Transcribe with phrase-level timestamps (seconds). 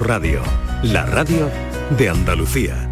[0.00, 0.42] Radio,
[0.82, 1.50] la radio
[1.96, 2.90] de Andalucía.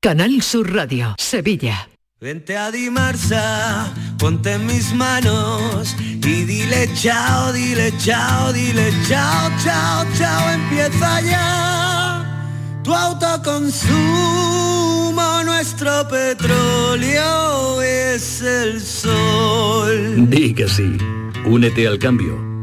[0.00, 1.88] Canal Sur Radio, Sevilla.
[2.20, 10.06] Vente a Dimarsa, ponte en mis manos y dile chao, dile chao, dile chao, chao,
[10.16, 20.28] chao, empieza ya tu autoconsumo, nuestro petróleo es el sol.
[20.28, 20.96] Di que sí,
[21.44, 22.51] únete al cambio,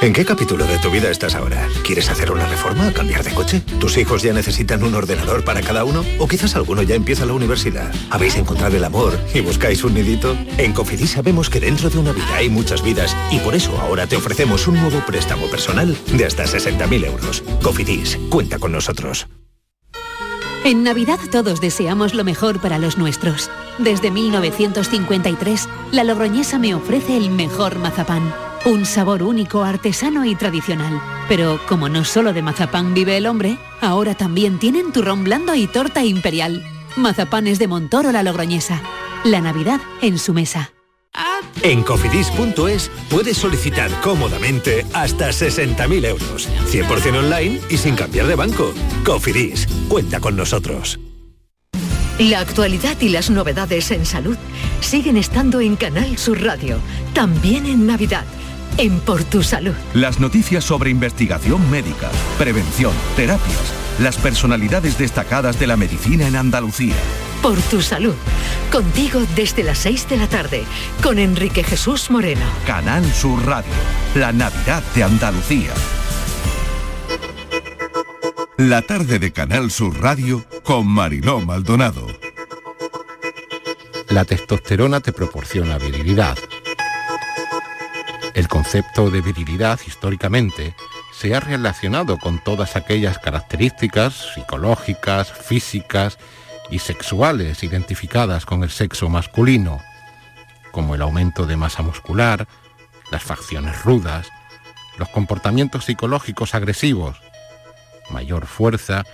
[0.00, 1.66] ¿En qué capítulo de tu vida estás ahora?
[1.84, 3.62] ¿Quieres hacer una reforma o cambiar de coche?
[3.80, 6.04] ¿Tus hijos ya necesitan un ordenador para cada uno?
[6.18, 7.92] ¿O quizás alguno ya empieza la universidad?
[8.10, 10.36] ¿Habéis encontrado el amor y buscáis un nidito?
[10.58, 14.06] En Cofidis sabemos que dentro de una vida hay muchas vidas y por eso ahora
[14.06, 17.42] te ofrecemos un nuevo préstamo personal de hasta 60.000 euros.
[17.62, 19.26] Cofidis, cuenta con nosotros.
[20.64, 23.50] En Navidad todos deseamos lo mejor para los nuestros.
[23.78, 28.32] Desde 1953, la Logroñesa me ofrece el mejor mazapán.
[28.64, 31.00] Un sabor único, artesano y tradicional.
[31.28, 35.66] Pero como no solo de mazapán vive el hombre, ahora también tienen turrón blando y
[35.66, 36.64] torta imperial.
[36.96, 38.80] Mazapanes de Montoro la Logroñesa.
[39.24, 40.72] La Navidad en su mesa.
[41.62, 48.72] En cofidis.es puedes solicitar cómodamente hasta 60.000 euros, 100% online y sin cambiar de banco.
[49.04, 50.98] Cofidis, cuenta con nosotros.
[52.18, 54.36] La actualidad y las novedades en salud
[54.80, 56.78] siguen estando en Canal Sur Radio,
[57.12, 58.24] también en Navidad,
[58.78, 59.74] en Por Tu Salud.
[59.94, 66.94] Las noticias sobre investigación médica, prevención, terapias, las personalidades destacadas de la medicina en Andalucía.
[67.42, 68.14] Por Tu Salud,
[68.72, 70.64] contigo desde las 6 de la tarde,
[71.02, 72.46] con Enrique Jesús Moreno.
[72.66, 73.72] Canal Sur Radio,
[74.14, 75.70] la Navidad de Andalucía.
[78.56, 82.06] La tarde de Canal Sur Radio con Mariló Maldonado.
[84.08, 86.38] La testosterona te proporciona virilidad.
[88.34, 90.74] El concepto de virilidad históricamente
[91.12, 96.18] se ha relacionado con todas aquellas características psicológicas, físicas
[96.68, 99.80] y sexuales identificadas con el sexo masculino,
[100.72, 102.48] como el aumento de masa muscular,
[103.12, 104.26] las facciones rudas,
[104.98, 107.20] los comportamientos psicológicos agresivos,
[108.10, 109.04] mayor fuerza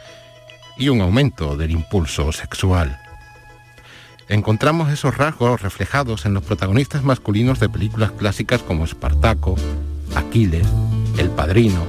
[0.79, 2.99] y un aumento del impulso sexual.
[4.31, 9.57] Encontramos esos rasgos reflejados en los protagonistas masculinos de películas clásicas como Espartaco,
[10.15, 10.69] Aquiles,
[11.19, 11.85] El Padrino,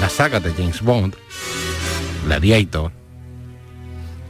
[0.00, 1.14] la saga de James Bond,
[2.24, 2.90] Gladiator.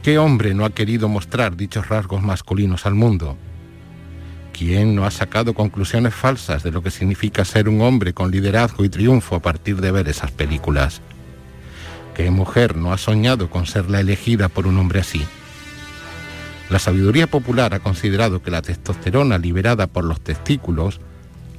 [0.03, 3.35] ¿Qué hombre no ha querido mostrar dichos rasgos masculinos al mundo?
[4.53, 8.85] ¿Quién no ha sacado conclusiones falsas de lo que significa ser un hombre con liderazgo
[8.85, 11.01] y triunfo a partir de ver esas películas?
[12.19, 15.25] ¿Qué mujer no ha soñado con ser la elegida por un hombre así?
[16.69, 20.99] La sabiduría popular ha considerado que la testosterona liberada por los testículos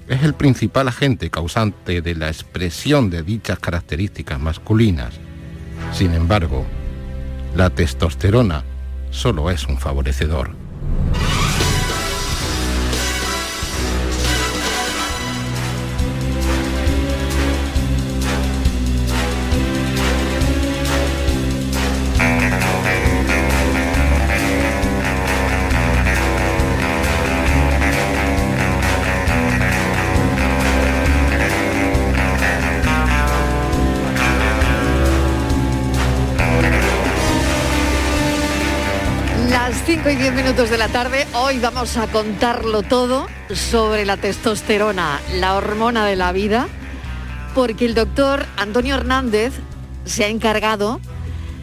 [0.07, 5.15] es el principal agente causante de la expresión de dichas características masculinas.
[5.95, 6.67] Sin embargo,
[7.57, 8.63] la testosterona
[9.11, 10.51] solo es un favorecedor.
[40.51, 41.29] Minutos de la tarde.
[41.35, 46.67] Hoy vamos a contarlo todo sobre la testosterona, la hormona de la vida,
[47.55, 49.53] porque el doctor Antonio Hernández
[50.07, 51.01] se ha encargado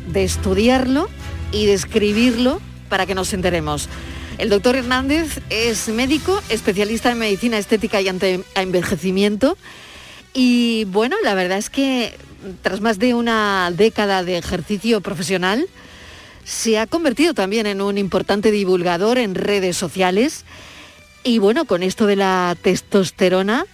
[0.08, 1.10] de estudiarlo
[1.52, 3.90] y de escribirlo para que nos enteremos.
[4.38, 9.58] El doctor Hernández es médico, especialista en medicina estética y anti-envejecimiento.
[10.34, 12.18] Y bueno, la verdad es que
[12.62, 15.68] tras más de una década de ejercicio profesional,
[16.48, 20.46] se ha convertido también en un importante divulgador en redes sociales
[21.24, 23.66] y bueno, con esto de la testosterona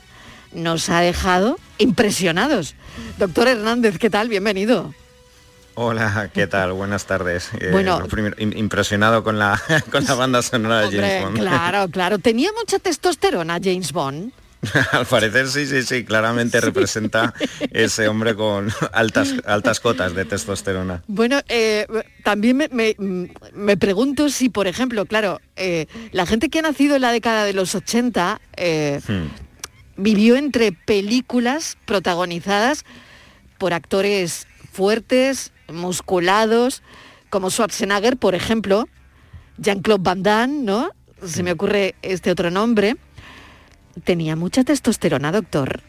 [0.54, 2.74] nos ha dejado impresionados.
[3.20, 4.28] Doctor Hernández, ¿qué tal?
[4.28, 4.92] Bienvenido.
[5.76, 6.74] Hola, ¿qué tal?
[6.74, 7.52] Buenas tardes.
[7.60, 8.08] Eh, bueno,
[8.40, 9.62] impresionado con la,
[9.92, 11.38] con la banda sonora de James Bond.
[11.38, 12.18] Claro, claro.
[12.18, 14.32] ¿Tenía mucha testosterona James Bond?
[14.92, 17.34] Al parecer sí, sí, sí, claramente representa
[17.72, 21.04] ese hombre con altas, altas cotas de testosterona.
[21.08, 21.86] Bueno, eh,
[22.24, 27.12] también me, pregunto si, por ejemplo, claro, eh, la gente que ha nacido en la
[27.12, 30.02] década de los 80 eh, hmm.
[30.02, 32.86] vivió entre películas protagonizadas
[33.58, 36.84] por actores fuertes, musculados,
[37.30, 38.88] como Schwarzenegger, por ejemplo,
[39.58, 40.90] Jean-Claude Van Damme, ¿no?
[41.26, 41.56] Se me hmm.
[41.56, 42.96] ocurre este otro nombre
[44.04, 45.82] tenía mucha testosterona, doctor.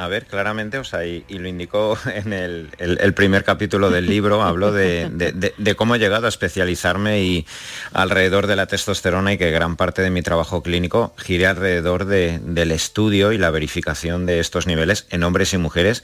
[0.00, 4.72] A ver, claramente, o sea, y, lo indicó en el, primer capítulo del libro, habló
[4.72, 7.46] de, cómo he llegado a especializarme y
[7.92, 12.72] alrededor de la testosterona y que gran parte de mi trabajo clínico gire alrededor del
[12.72, 16.02] estudio y la verificación de estos niveles en hombres y mujeres.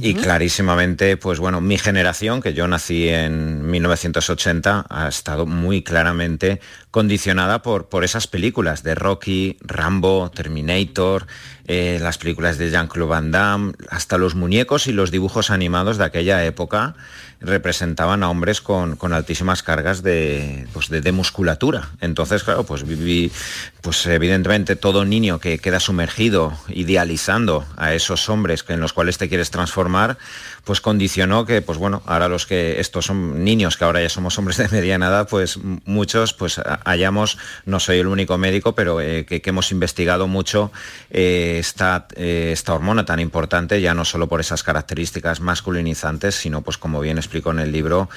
[0.00, 6.60] Y clarísimamente, pues bueno, mi generación, que yo nací en 1980, ha estado muy claramente
[6.94, 11.26] condicionada por, por esas películas de Rocky, Rambo, Terminator,
[11.66, 16.04] eh, las películas de Jean-Claude Van Damme, hasta los muñecos y los dibujos animados de
[16.04, 16.94] aquella época
[17.40, 21.90] representaban a hombres con, altísimas cargas pues, de, de, musculatura.
[22.00, 23.32] Entonces, claro, pues viví,
[23.80, 29.28] pues evidentemente todo niño que queda sumergido, idealizando a esos hombres en los cuales te
[29.28, 30.16] quieres transformar,
[30.64, 34.38] pues condicionó que, pues bueno, ahora los que estos son niños, que ahora ya somos
[34.38, 39.26] hombres de mediana edad, pues muchos, pues hayamos, no soy el único médico, pero eh,
[39.26, 40.72] que, hemos investigado mucho
[41.10, 46.62] eh, esta, eh, esta hormona tan importante, ya no solo por esas características masculinizantes, sino
[46.62, 48.08] pues como bien explico en el libro,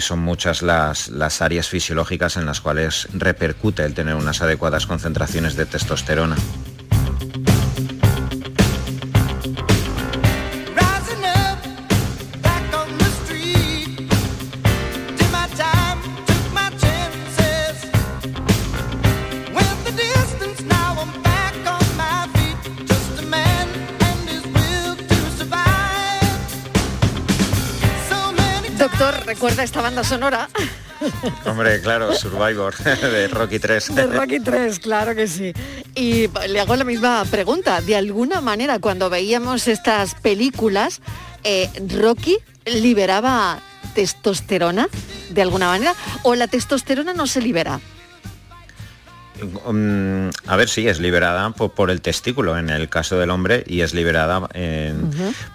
[0.00, 5.56] son muchas las, las áreas fisiológicas en las cuales repercute el tener unas adecuadas concentraciones
[5.56, 6.36] de testosterona.
[29.36, 30.48] Recuerda esta banda sonora?
[31.44, 33.94] Hombre, claro, Survivor de Rocky 3.
[33.94, 35.52] De Rocky 3, claro que sí.
[35.94, 37.82] Y le hago la misma pregunta.
[37.82, 41.02] De alguna manera, cuando veíamos estas películas,
[41.44, 43.60] eh, ¿Rocky liberaba
[43.94, 44.88] testosterona
[45.28, 45.94] de alguna manera?
[46.22, 47.78] ¿O la testosterona no se libera?
[49.70, 53.82] Mm, a ver, sí, es liberada por, el testículo en el caso del hombre y
[53.82, 54.48] es liberada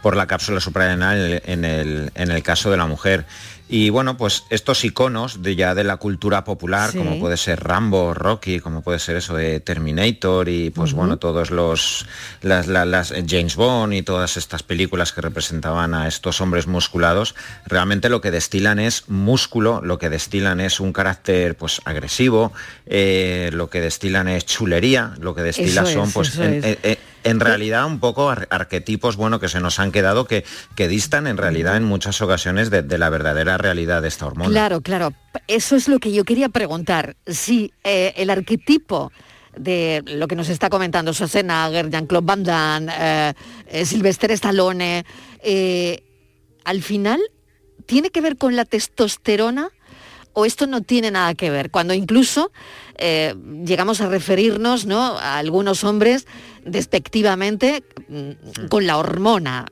[0.03, 3.25] por la cápsula suprarrenal en el, en el caso de la mujer.
[3.73, 8.13] Y bueno, pues estos iconos de ya de la cultura popular, como puede ser Rambo,
[8.13, 12.05] Rocky, como puede ser eso de Terminator y pues bueno, todos los
[12.41, 17.33] las, las, James Bond y todas estas películas que representaban a estos hombres musculados,
[17.65, 22.51] realmente lo que destilan es músculo, lo que destilan es un carácter pues agresivo,
[22.87, 26.61] eh, lo que destilan es chulería, lo que destilan son pues en
[27.23, 31.77] realidad un poco arquetipos bueno que se nos han quedado que, que distan en realidad
[31.77, 34.49] en muchas ocasiones de, la verdadera realidad de esta hormona.
[34.49, 35.13] Claro, claro.
[35.47, 37.15] Eso es lo que yo quería preguntar.
[37.25, 39.11] Si eh, el arquetipo
[39.55, 43.33] de lo que nos está comentando Schwarzenegger, Jean-Claude Van Damme, eh,
[43.67, 45.05] eh, Sylvester Stallone,
[46.63, 47.19] al final
[47.85, 49.69] tiene que ver con la testosterona
[50.33, 52.51] o esto no tiene nada que ver, cuando incluso
[52.97, 53.35] eh,
[53.65, 55.17] llegamos a referirnos ¿no?
[55.17, 56.27] a algunos hombres
[56.65, 59.65] despectivamente mm, con la hormona.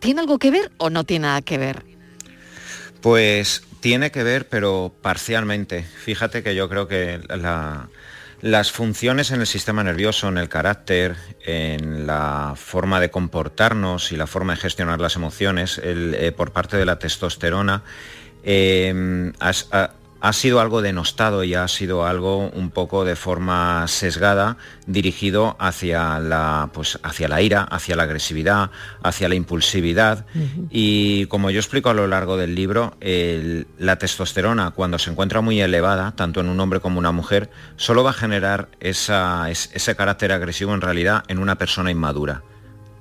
[0.00, 1.84] ¿Tiene algo que ver o no tiene nada que ver?
[3.00, 5.82] Pues tiene que ver, pero parcialmente.
[5.82, 7.20] Fíjate que yo creo que
[8.40, 14.16] las funciones en el sistema nervioso, en el carácter, en la forma de comportarnos y
[14.16, 17.82] la forma de gestionar las emociones eh, por parte de la testosterona,
[18.44, 19.32] Em,
[20.24, 26.18] ha sido algo denostado y ha sido algo un poco de forma sesgada dirigido hacia
[26.18, 28.70] la, pues, hacia la ira, hacia la agresividad,
[29.02, 30.24] hacia la impulsividad.
[30.70, 32.96] Y como yo explico a lo largo del libro,
[33.78, 38.02] la testosterona cuando se encuentra muy elevada, tanto en un hombre como una mujer, solo
[38.02, 42.42] va a generar ese carácter agresivo en realidad en una persona inmadura.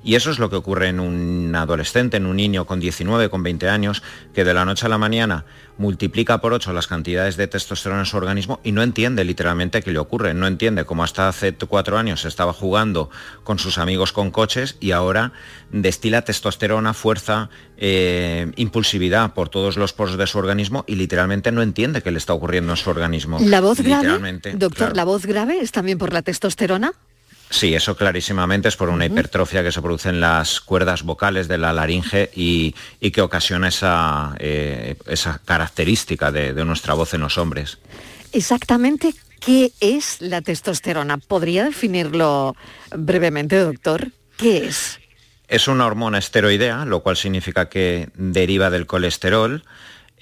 [0.04, 3.44] Y eso es lo que ocurre en un adolescente, en un niño con 19, con
[3.44, 5.46] 20 años, que de la noche a la mañana
[5.78, 9.92] multiplica por 8 las cantidades de testosterona en su organismo y no entiende literalmente qué
[9.92, 10.34] le ocurre.
[10.34, 13.10] No entiende cómo hasta hace cuatro años estaba jugando
[13.44, 15.32] con sus amigos con coches y ahora
[15.72, 21.62] destila testosterona, fuerza, eh, impulsividad por todos los poros de su organismo y literalmente no
[21.62, 23.40] entiende qué le está ocurriendo en su organismo.
[23.42, 24.20] ¿La voz grave?
[24.56, 26.94] Doctor, ¿la voz grave es también por la testosterona?
[27.54, 31.60] Sí, eso clarísimamente es por una hipertrofia que se produce en las cuerdas vocales de
[31.60, 32.74] la laringe y,
[33.12, 37.78] que ocasiona esa, eh, esa característica de, de nuestra voz en los hombres.
[38.32, 41.20] Exactamente, ¿qué es la testosterona?
[41.20, 42.56] ¿Podría definirlo
[42.90, 44.08] brevemente, doctor?
[44.36, 45.00] ¿Qué es?
[45.48, 49.64] Es una hormona esteroidea, lo cual significa que deriva del colesterol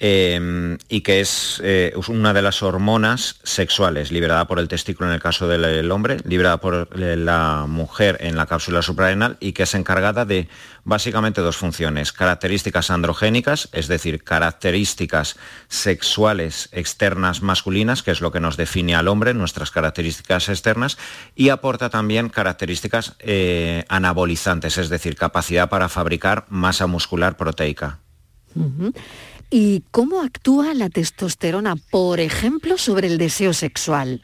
[0.04, 5.14] Em, y que eh, es una de las hormonas sexuales, liberada por el testículo en
[5.14, 9.62] el caso del hombre, liberada por eh, la mujer en la cápsula suprarrenal y que
[9.62, 10.48] es encargada de
[10.82, 15.36] básicamente dos funciones, características androgénicas, es decir, características
[15.68, 20.98] sexuales externas masculinas, que es lo que nos define al hombre, nuestras características externas,
[21.36, 28.00] y aporta también características eh, anabolizantes, es decir, capacidad para fabricar masa muscular proteica.
[29.54, 34.22] ¿Y cómo actúa la testosterona, por ejemplo, sobre el deseo sexual?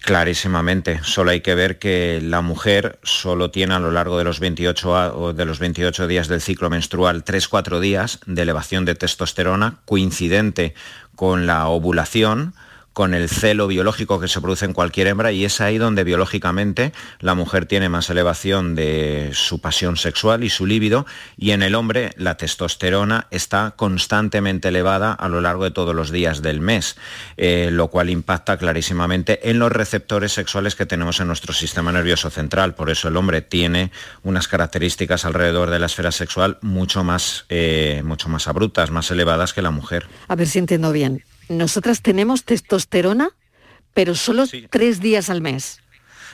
[0.00, 4.40] Clarísimamente, solo hay que ver que la mujer solo tiene a lo largo de los
[4.40, 10.74] 28, de los 28 días del ciclo menstrual 3-4 días de elevación de testosterona coincidente
[11.14, 12.54] con la ovulación,
[12.96, 16.94] con el celo biológico que se produce en cualquier hembra y es ahí donde biológicamente
[17.20, 21.04] la mujer tiene más elevación de su pasión sexual y su líbido
[21.36, 26.10] y en el hombre la testosterona está constantemente elevada a lo largo de todos los
[26.10, 26.96] días del mes,
[27.36, 32.30] eh, lo cual impacta clarísimamente en los receptores sexuales que tenemos en nuestro sistema nervioso
[32.30, 32.74] central.
[32.74, 38.00] Por eso el hombre tiene unas características alrededor de la esfera sexual mucho más, eh,
[38.06, 40.06] mucho más abruptas, más elevadas que la mujer.
[40.28, 43.30] A ver si entiendo bien nosotras tenemos testosterona,
[43.94, 45.80] pero solo tres días al mes.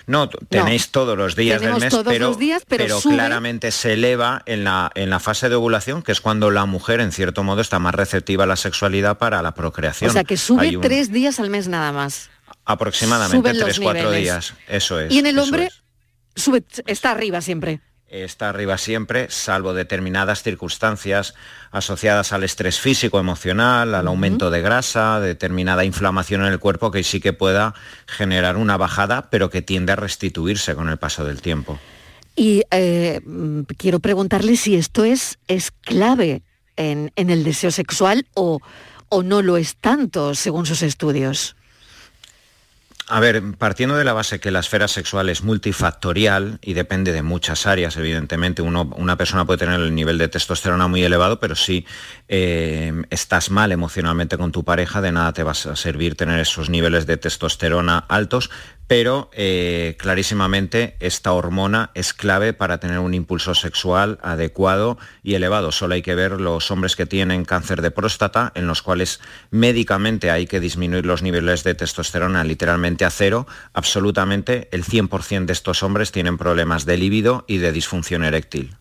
[0.07, 5.11] No, tenéis todos los días del mes, pero, pero, claramente se eleva en la, en
[5.11, 8.45] la fase de ovulación, que es cuando la mujer, en cierto modo, está más receptiva
[8.45, 10.11] a la sexualidad para la procreación.
[10.11, 12.31] O sea, que sube tres días al mes nada más.
[12.65, 15.13] Aproximadamente tres, cuatro días, eso es.
[15.13, 15.69] Y en el hombre
[16.35, 17.81] sube, está arriba siempre
[18.13, 21.35] está arriba siempre, salvo determinadas circunstancias
[21.71, 27.03] asociadas al estrés físico, emocional, al aumento de grasa, determinada inflamación en el cuerpo que
[27.03, 27.75] sí que pueda
[28.07, 31.79] generar una bajada, pero que tiende a restituirse con el paso del tiempo.
[32.37, 33.21] Y eh,
[33.79, 36.43] quiero preguntarle si esto es, es clave
[36.77, 38.61] en, el deseo sexual o,
[39.09, 41.57] o no lo es tanto, según sus estudios.
[43.15, 47.21] A ver, partiendo de la base que la esfera sexual es multifactorial y depende de
[47.21, 51.85] muchas áreas, evidentemente, una persona puede tener el nivel de testosterona muy elevado, pero si
[52.29, 56.71] eh, estás mal emocionalmente con tu pareja, de nada te va a servir tener esos
[56.71, 58.49] niveles de testosterona altos,
[58.87, 65.73] pero eh, clarísimamente esta hormona es clave para tener un impulso sexual adecuado y elevado.
[65.73, 69.21] Solo hay que ver los hombres que tienen cáncer de próstata, en los cuales
[69.51, 73.47] médicamente hay que disminuir los niveles de testosterona literalmente a cero.
[73.73, 78.77] Absolutamente el 100% de estos hombres tienen problemas de líbido y de disfunción eréctil.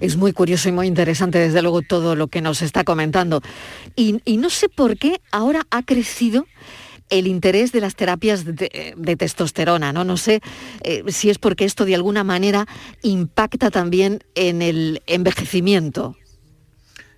[0.00, 3.40] Es muy curioso y muy interesante, desde luego, todo lo que nos está comentando.
[3.96, 6.46] y no sé por qué ahora ha crecido
[7.12, 10.02] el interés de las terapias de, testosterona, ¿no?
[10.02, 10.40] No sé
[10.82, 12.66] eh, si es porque esto de alguna manera
[13.02, 16.16] impacta también en el envejecimiento.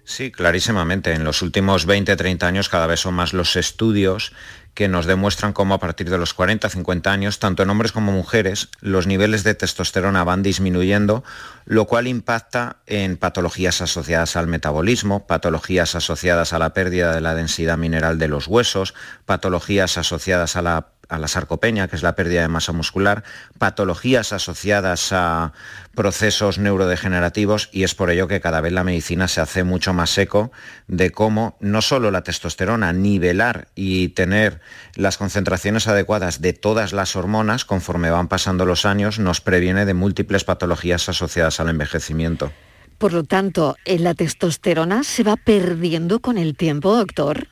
[0.02, 1.12] Sí, clarísimamente.
[1.14, 4.32] En los últimos 20, 30 años cada vez son más los estudios
[4.74, 8.12] que nos demuestran cómo a partir de los 40, 50 años, tanto en hombres como
[8.12, 11.22] mujeres, los niveles de testosterona van disminuyendo,
[11.64, 17.34] lo cual impacta en patologías asociadas al metabolismo, patologías asociadas a la pérdida de la
[17.34, 22.14] densidad mineral de los huesos, patologías asociadas a la a la sarcopenia, que es la
[22.14, 23.24] pérdida de masa muscular,
[23.58, 25.52] patologías asociadas a
[25.94, 30.16] procesos neurodegenerativos y es por ello que cada vez la medicina se hace mucho más
[30.18, 30.50] eco
[30.88, 34.60] de cómo no solo la testosterona, nivelar y tener
[34.94, 39.94] las concentraciones adecuadas de todas las hormonas conforme van pasando los años nos previene de
[39.94, 42.52] múltiples patologías asociadas al envejecimiento.
[42.98, 47.48] Por lo tanto, ¿la testosterona se va perdiendo con el tiempo, doctor?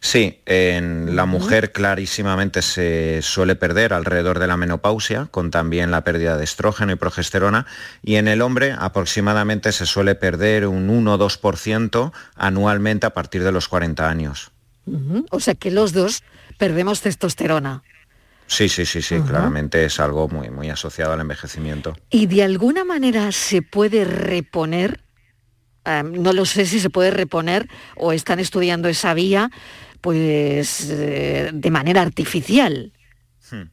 [0.00, 6.04] Sí, en la mujer clarísimamente se suele perder alrededor de la menopausia, con también la
[6.04, 7.66] pérdida de estrógeno y progesterona,
[8.02, 13.68] y en el hombre aproximadamente se suele perder un 1-2% anualmente a partir de los
[13.68, 14.50] 40 años.
[15.30, 16.22] O sea que los dos
[16.58, 17.82] perdemos testosterona.
[18.46, 21.96] Sí, sí, sí, sí, claramente es algo muy, muy asociado al envejecimiento.
[22.10, 25.00] ¿Y de alguna manera se puede reponer
[26.02, 29.50] no lo sé si se puede reponer o están estudiando esa vía
[30.00, 32.92] pues eh, de manera artificial.
[33.50, 33.70] Hmm.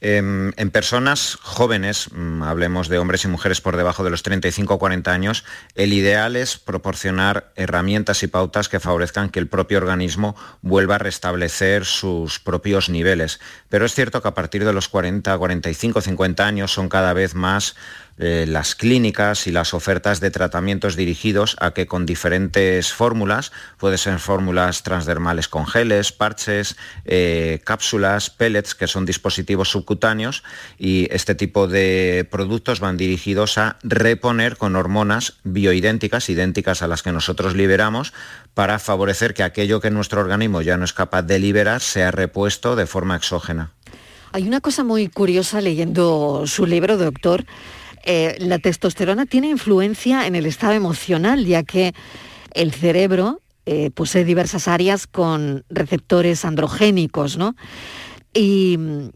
[0.00, 4.74] Em, en, personas jóvenes, mm, hablemos de hombres y mujeres por debajo de los 35
[4.74, 9.78] o 40 años, el ideal es proporcionar herramientas y pautas que favorezcan que el propio
[9.78, 13.40] organismo vuelva a restablecer sus propios niveles.
[13.68, 17.34] Pero es cierto que a partir de los 40, 45, 50 años son cada vez
[17.34, 17.74] más
[18.18, 23.98] eh, las clínicas y las ofertas de tratamientos dirigidos a que con diferentes fórmulas, puede
[23.98, 30.42] ser fórmulas transdermales con geles, parches, eh, cápsulas, pellets, que son dispositivos subcutáneos,
[30.78, 37.02] y este tipo de productos van dirigidos a reponer con hormonas bioidénticas, idénticas a las
[37.02, 38.12] que nosotros liberamos,
[38.54, 42.74] para favorecer que aquello que nuestro organismo ya no es capaz de liberar sea repuesto
[42.76, 43.72] de forma exógena.
[44.32, 47.46] Hay una cosa muy curiosa leyendo su libro, doctor,
[48.04, 51.94] eh, la testosterona tiene influencia en el estado emocional, ya que
[52.54, 57.54] el cerebro eh, posee diversas áreas con receptores androgénicos, ¿no?
[58.32, 59.08] Y mm,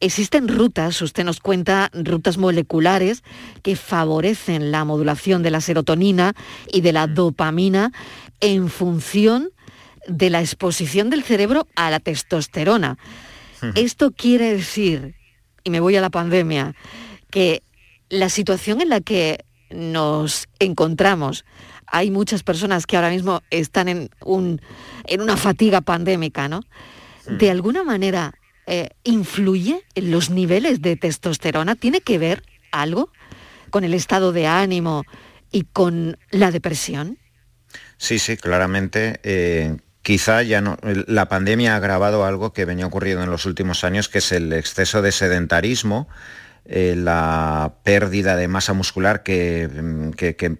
[0.00, 3.22] existen rutas, usted nos cuenta, rutas moleculares
[3.62, 6.34] que favorecen la modulación de la serotonina
[6.72, 7.92] y de la dopamina
[8.40, 9.50] en función
[10.08, 12.98] de la exposición del cerebro a la testosterona.
[13.74, 15.14] Esto quiere decir,
[15.64, 16.74] y me voy a la pandemia,
[17.30, 17.62] que
[18.10, 21.44] la situación en la que nos encontramos,
[21.86, 24.60] hay muchas personas que ahora mismo están en, un,
[25.06, 26.62] en una fatiga pandémica, ¿no?
[27.26, 28.34] De alguna manera,
[28.66, 31.76] eh, ¿influye en los niveles de testosterona?
[31.76, 33.10] ¿Tiene que ver algo
[33.70, 35.04] con el estado de ánimo
[35.52, 37.18] y con la depresión?
[37.96, 39.20] Sí, sí, claramente.
[39.22, 40.76] Eh, quizá ya no.
[40.82, 44.52] La pandemia ha agravado algo que venía ocurriendo en los últimos años, que es el
[44.52, 46.08] exceso de sedentarismo
[46.64, 49.68] eh, la pérdida de masa muscular que,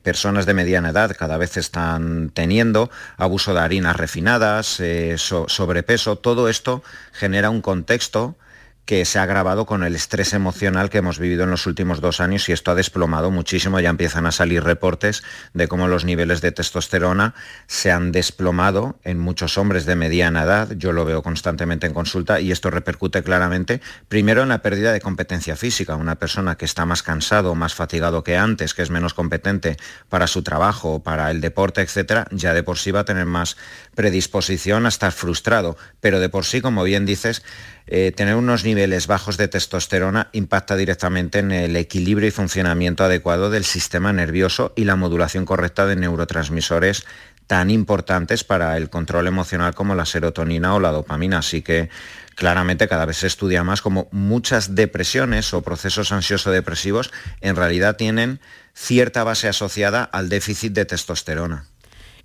[0.03, 6.49] personas de mediana edad cada vez están teniendo, abuso de harinas refinadas, eh, sobrepeso, todo
[6.49, 6.83] esto
[7.13, 8.37] genera un contexto
[8.85, 12.21] que se ha agravado con el estrés emocional que hemos vivido en los últimos dos
[12.21, 13.79] años y esto ha desplomado muchísimo.
[13.79, 15.23] Ya empiezan a salir reportes
[15.55, 17.35] de cómo los niveles de testosterona
[17.67, 20.73] se han desplomado en muchos hombres de mediana edad.
[20.77, 25.01] Yo lo veo constantemente en consulta y esto repercute claramente primero en la pérdida de
[25.01, 25.95] competencia física.
[25.95, 29.77] Una persona que está más cansado, más fatigado que antes, que es menos competente
[30.09, 33.57] para su trabajo, para el deporte, etcétera, ya de por sí va a tener más
[33.95, 35.77] predisposición a estar frustrado.
[36.01, 37.43] Pero de por sí, como bien dices,
[37.87, 43.51] eh, tener unos niveles bajos de testosterona impacta directamente en el equilibrio y funcionamiento adecuado
[43.51, 47.05] del sistema nervioso y la modulación correcta de neurotransmisores
[47.47, 51.39] tan importantes para el control emocional como la serotonina o la dopamina.
[51.39, 51.91] Así que
[52.37, 58.39] claramente cada vez se estudia más como muchas depresiones o procesos ansioso-depresivos en realidad tienen
[58.73, 61.70] cierta base asociada al déficit de testosterona.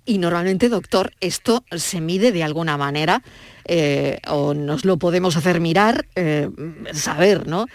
[0.06, 3.22] Y normalmente, doctor, esto se mide de alguna manera
[3.64, 6.48] eh, o nos lo podemos hacer mirar, eh,
[6.92, 7.66] saber, ¿no?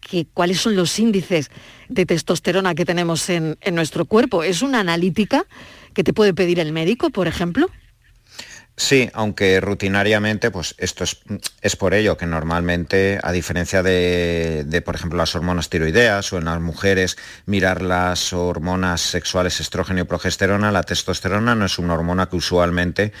[0.00, 1.50] Que, cuáles son los índices
[1.90, 4.42] de testosterona que tenemos en, en nuestro cuerpo.
[4.42, 5.44] ¿Es una analítica
[5.92, 7.68] que te puede pedir el médico, por ejemplo?
[8.76, 11.18] Sí, aunque rutinariamente, pues esto es,
[11.60, 16.46] es, por ello que normalmente, a diferencia de, por ejemplo, las hormonas tiroideas o en
[16.46, 22.28] las mujeres, mirar las hormonas sexuales estrógeno y progesterona, la testosterona no es una hormona
[22.28, 23.12] que usualmente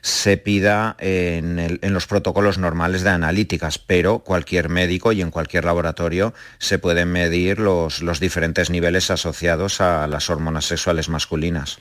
[0.00, 6.34] se pida en, los protocolos normales de analíticas, pero cualquier médico y en cualquier laboratorio
[6.58, 11.78] se pueden medir los, diferentes niveles asociados a las hormonas sexuales masculinas.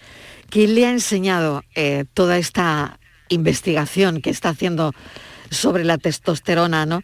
[0.49, 2.98] ¿Quién le ha enseñado eh, toda esta
[3.29, 4.93] investigación que está haciendo
[5.49, 7.01] sobre la testosterona, ¿no?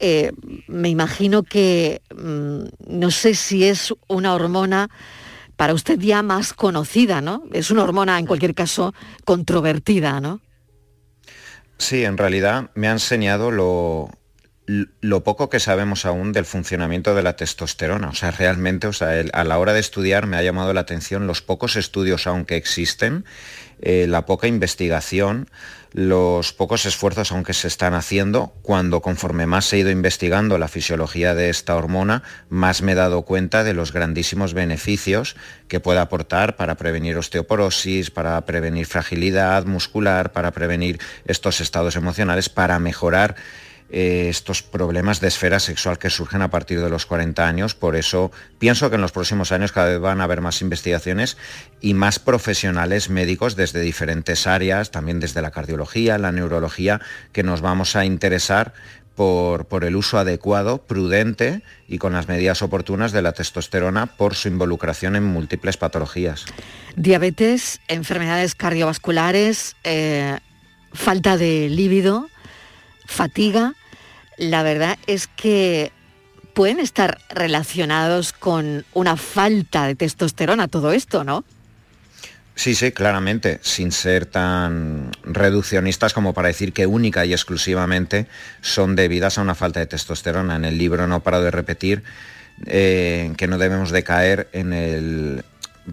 [0.00, 0.32] Eh,
[0.68, 4.88] me imagino que mm, no sé si es una hormona
[5.56, 7.42] para usted ya más conocida, ¿no?
[7.52, 10.40] Es una hormona, en cualquier caso, controvertida, ¿no?
[11.78, 14.10] Sí, en realidad me ha enseñado lo,
[14.68, 18.10] lo poco que sabemos aún del funcionamiento de la testosterona.
[18.10, 21.26] O sea, realmente, o sea, a la hora de estudiar me ha llamado la atención
[21.26, 23.24] los pocos estudios aún que existen,
[23.80, 25.48] eh, la poca investigación,
[25.92, 31.34] los pocos esfuerzos aunque se están haciendo, cuando conforme más he ido investigando la fisiología
[31.34, 35.34] de esta hormona, más me he dado cuenta de los grandísimos beneficios
[35.68, 42.50] que puede aportar para prevenir osteoporosis, para prevenir fragilidad muscular, para prevenir estos estados emocionales,
[42.50, 43.36] para mejorar
[43.90, 47.74] eh, estos problemas de esfera sexual que surgen a partir de los 40 años.
[47.74, 51.36] Por eso pienso que en los próximos años cada vez van a haber más investigaciones
[51.80, 57.00] y más profesionales médicos desde diferentes áreas, también desde la cardiología, la neurología,
[57.32, 58.74] que nos vamos a interesar
[59.14, 64.36] por, por, el uso adecuado, prudente y con las medidas oportunas de la testosterona por
[64.36, 66.44] su involucración en múltiples patologías.
[66.94, 70.38] Diabetes, enfermedades cardiovasculares, eh,
[70.92, 72.28] falta de líbido,
[73.06, 73.74] fatiga,
[74.38, 75.92] la verdad es que
[76.54, 81.44] pueden estar relacionados con una falta de testosterona, todo esto, ¿no?
[82.54, 88.26] Sí, sí, claramente, sin ser tan reduccionistas como para decir que única y exclusivamente
[88.62, 90.56] son debidas a una falta de testosterona.
[90.56, 92.02] En el libro no paro de repetir
[92.66, 95.44] eh, que no debemos de caer en el,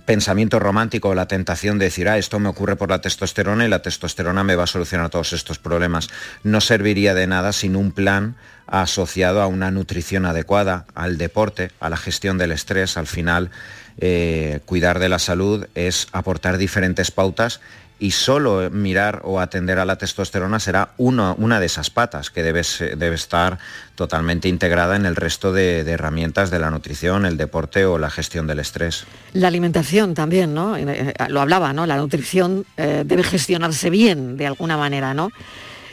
[0.06, 3.82] pensamiento romántico la tentación de decir, ah, esto me ocurre por la testosterona y la
[3.82, 6.10] testosterona me va a solucionar todos estos problemas.
[6.44, 8.36] No serviría de nada sin un plan
[8.68, 12.98] asociado a una nutrición adecuada, al deporte, a la gestión del estrés.
[12.98, 13.52] Al final,
[14.00, 17.62] eh, cuidar de la salud es aportar diferentes pautas
[17.98, 22.62] y solo mirar o atender a la testosterona será una de esas patas que debe,
[22.98, 23.58] debe, estar
[23.96, 28.48] totalmente integrada en el resto de, herramientas de la nutrición, el deporte o la gestión
[28.48, 29.06] del estrés.
[29.34, 30.76] La alimentación también, ¿no?
[30.76, 31.86] Eh, eh, lo hablaba, ¿no?
[31.86, 35.30] La nutrición eh, debe gestionarse bien de alguna manera, ¿no?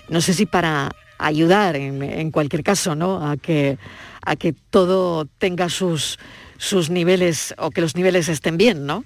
[0.08, 3.30] No sé si para ayudar en, cualquier caso, ¿no?
[3.30, 3.78] A que,
[4.26, 6.18] a que todo tenga sus,
[6.62, 9.04] sus niveles o que los niveles estén bien, ¿no?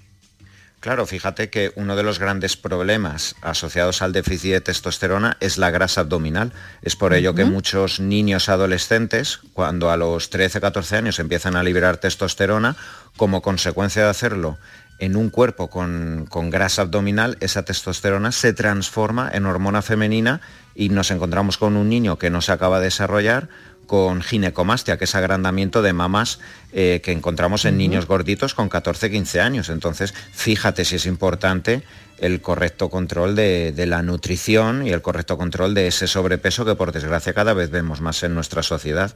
[0.81, 5.71] Claro, fíjate que uno de los grandes problemas asociados al déficit de testosterona es la
[5.71, 6.53] grasa abdominal.
[6.83, 11.97] Es por ello que muchos niños adolescentes, cuando a los 13-14 años empiezan a liberar
[11.97, 12.77] testosterona,
[13.17, 14.59] como consecuencia de hacerlo
[14.99, 20.41] en un cuerpo con, con, grasa abdominal, esa testosterona se transforma en hormona femenina
[20.75, 23.49] y nos encontramos con un niño que no se acaba de desarrollar,
[23.87, 26.41] con ginecomastia, que es agrandamiento de mamas
[26.73, 29.69] eh, que encontramos en niños gorditos con 14-15 años.
[29.69, 31.83] Entonces, fíjate si es importante
[32.19, 36.93] el correcto control de, la nutrición y el correcto control de ese sobrepeso que por
[36.93, 39.15] desgracia cada vez vemos más en nuestra sociedad.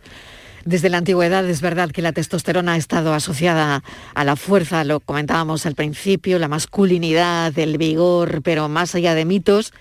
[0.64, 3.82] Desde la antigüedad es verdad que la testosterona ha estado asociada
[4.14, 9.24] a la fuerza, lo comentábamos al principio, la masculinidad, el vigor, pero más allá de
[9.24, 9.72] mitos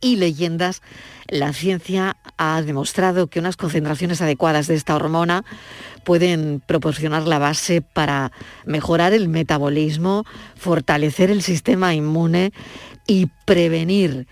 [0.00, 0.82] y leyendas,
[1.28, 5.44] la ciencia ha demostrado que unas concentraciones adecuadas de esta hormona
[6.04, 8.30] pueden proporcionar la base para
[8.64, 10.24] mejorar el metabolismo,
[10.56, 12.52] fortalecer el sistema inmune
[13.06, 14.26] y prevenir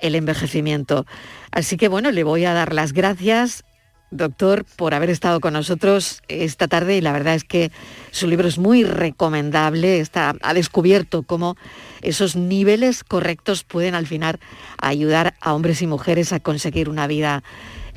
[0.00, 1.06] el envejecimiento.
[1.52, 3.64] Así que bueno, le voy a dar las gracias
[4.10, 7.70] doctor, por haber estado con nosotros esta tarde y la verdad es que
[8.10, 11.56] su libro es muy recomendable, está, ha descubierto cómo
[12.02, 14.40] esos niveles correctos pueden al final
[14.78, 17.42] ayudar a hombres y mujeres a conseguir una vida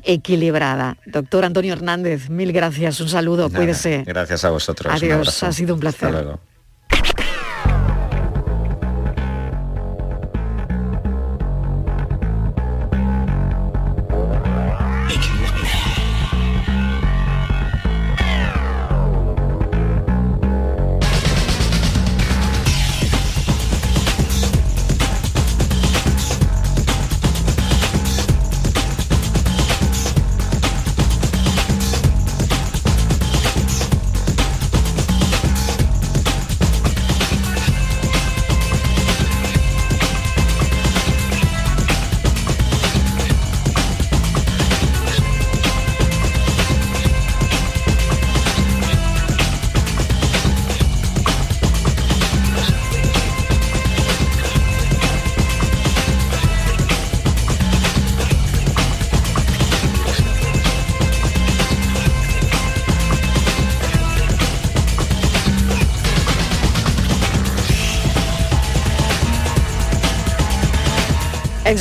[0.04, 0.98] equilibrada.
[1.06, 4.04] Doctor Antonio Hernández, mil gracias, un saludo, cuídese.
[4.06, 4.92] Gracias a vosotros.
[4.94, 6.38] Adiós, ha sido un placer.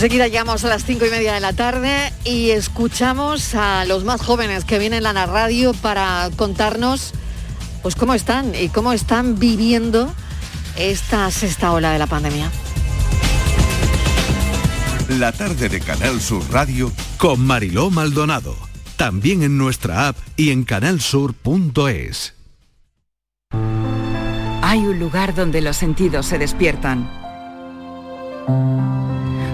[0.04, 4.20] Enseguida llegamos a las cinco y media de la tarde y escuchamos a los más
[4.20, 7.14] jóvenes que vienen a la radio para contarnos
[7.82, 10.14] pues cómo están y cómo están viviendo
[10.76, 12.52] esta sexta ola de la pandemia.
[15.08, 18.58] La tarde de Canal Sur Radio con Mariló Maldonado
[18.98, 22.34] también en nuestra app y en canalsur.es.
[24.62, 27.10] Hay un lugar donde los sentidos se despiertan.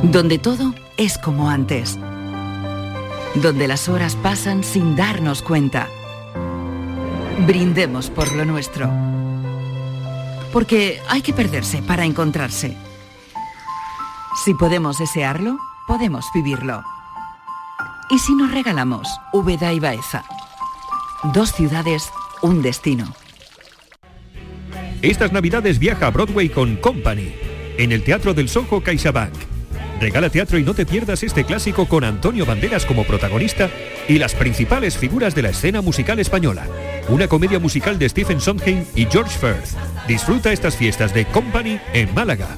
[0.04, 2.00] Donde todo es como antes.
[3.36, 5.90] Donde las horas pasan sin darnos cuenta.
[7.46, 8.90] Brindemos por lo nuestro.
[10.54, 12.78] Porque hay que perderse para encontrarse.
[14.46, 16.82] Si podemos desearlo, podemos vivirlo.
[18.10, 20.24] ¿Y si nos regalamos Úbeda y Baeza?
[21.34, 22.10] Dos ciudades,
[22.42, 23.14] un destino.
[25.02, 27.36] Estas navidades viaja a Broadway con Company,
[27.78, 29.59] en el Teatro del Soho CaixaBank.
[30.00, 33.70] Regala teatro y no te pierdas este clásico con Antonio Banderas como protagonista
[34.08, 36.66] y las principales figuras de la escena musical española.
[37.10, 39.78] Una comedia musical de Stephen Sondheim y George Firth.
[40.08, 42.58] Disfruta estas fiestas de Company en Málaga.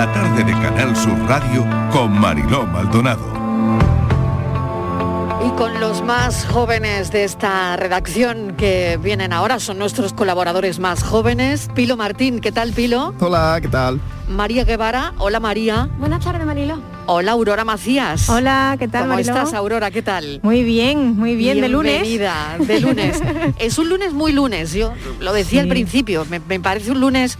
[0.00, 3.22] La tarde de Canal Sur Radio con Mariló Maldonado.
[5.46, 11.02] Y con los más jóvenes de esta redacción que vienen ahora, son nuestros colaboradores más
[11.02, 11.68] jóvenes.
[11.74, 13.12] Pilo Martín, ¿qué tal Pilo?
[13.20, 14.00] Hola, ¿qué tal?
[14.26, 15.90] María Guevara, hola María.
[15.98, 16.80] Buenas tardes, Marilo.
[17.04, 18.26] Hola Aurora Macías.
[18.30, 19.34] Hola, ¿qué tal, ¿Cómo Mariló?
[19.34, 19.90] estás Aurora?
[19.90, 20.40] ¿Qué tal?
[20.42, 22.00] Muy bien, muy bien, de lunes.
[22.00, 23.22] Bienvenida, de lunes.
[23.58, 27.36] es un lunes muy lunes, yo lo decía al principio, me, me parece un lunes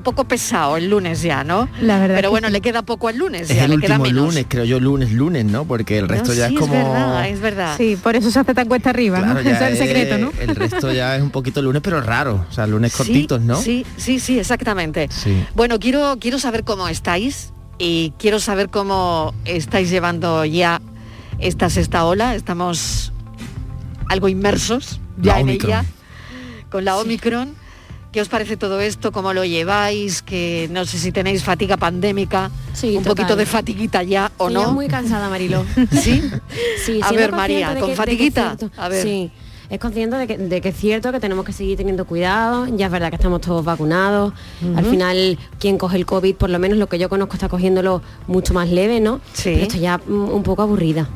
[0.00, 1.68] un poco pesado el lunes ya, ¿no?
[1.82, 2.52] La verdad Pero bueno, sí.
[2.54, 4.24] le queda poco al lunes, Es ya el le queda último menos.
[4.34, 5.66] lunes, creo yo, lunes, lunes, ¿no?
[5.66, 6.72] Porque el resto No, ya sí, es como...
[6.72, 7.76] verdad, es verdad.
[7.76, 9.40] Sí, por eso se hace tan cuesta arriba, Claro, ¿no?
[9.42, 10.32] ya Ese es el secreto, es- ¿no?
[10.40, 12.46] El resto ya es un poquito lunes, pero raro.
[12.48, 13.56] O sea, lunes Sí, cortitos, ¿no?
[13.60, 15.08] Sí, sí, sí, exactamente.
[15.10, 15.44] Sí.
[15.54, 20.80] Bueno, quiero, quiero saber cómo estáis y quiero saber cómo estáis llevando ya
[21.38, 22.34] esta sexta ola.
[22.34, 23.12] Estamos
[24.08, 25.70] algo inmersos ya La en Omicron.
[25.72, 25.84] ella
[26.70, 27.59] con la Omicron.
[28.12, 29.12] ¿Qué os parece todo esto?
[29.12, 30.22] ¿Cómo lo lleváis?
[30.22, 33.14] Que no sé si tenéis fatiga pandémica, Sí, un total.
[33.16, 34.72] poquito de fatiguita ya o no.
[34.72, 35.64] muy cansada, Marilo.
[35.92, 36.22] ¿Sí?
[36.84, 38.56] Sí, A ver, María, ¿con fatiguita?
[38.76, 39.02] A ver.
[39.04, 39.30] Sí,
[39.68, 42.86] es consciente de que, de que es cierto que tenemos que seguir teniendo cuidado, ya
[42.86, 44.32] es verdad que estamos todos vacunados,
[44.74, 48.02] al final quien coge el COVID, por lo menos lo que yo conozco está cogiéndolo
[48.26, 49.20] mucho más leve, ¿no?
[49.34, 49.50] Sí.
[49.52, 51.08] Pero estoy ya mm, un poco aburrida.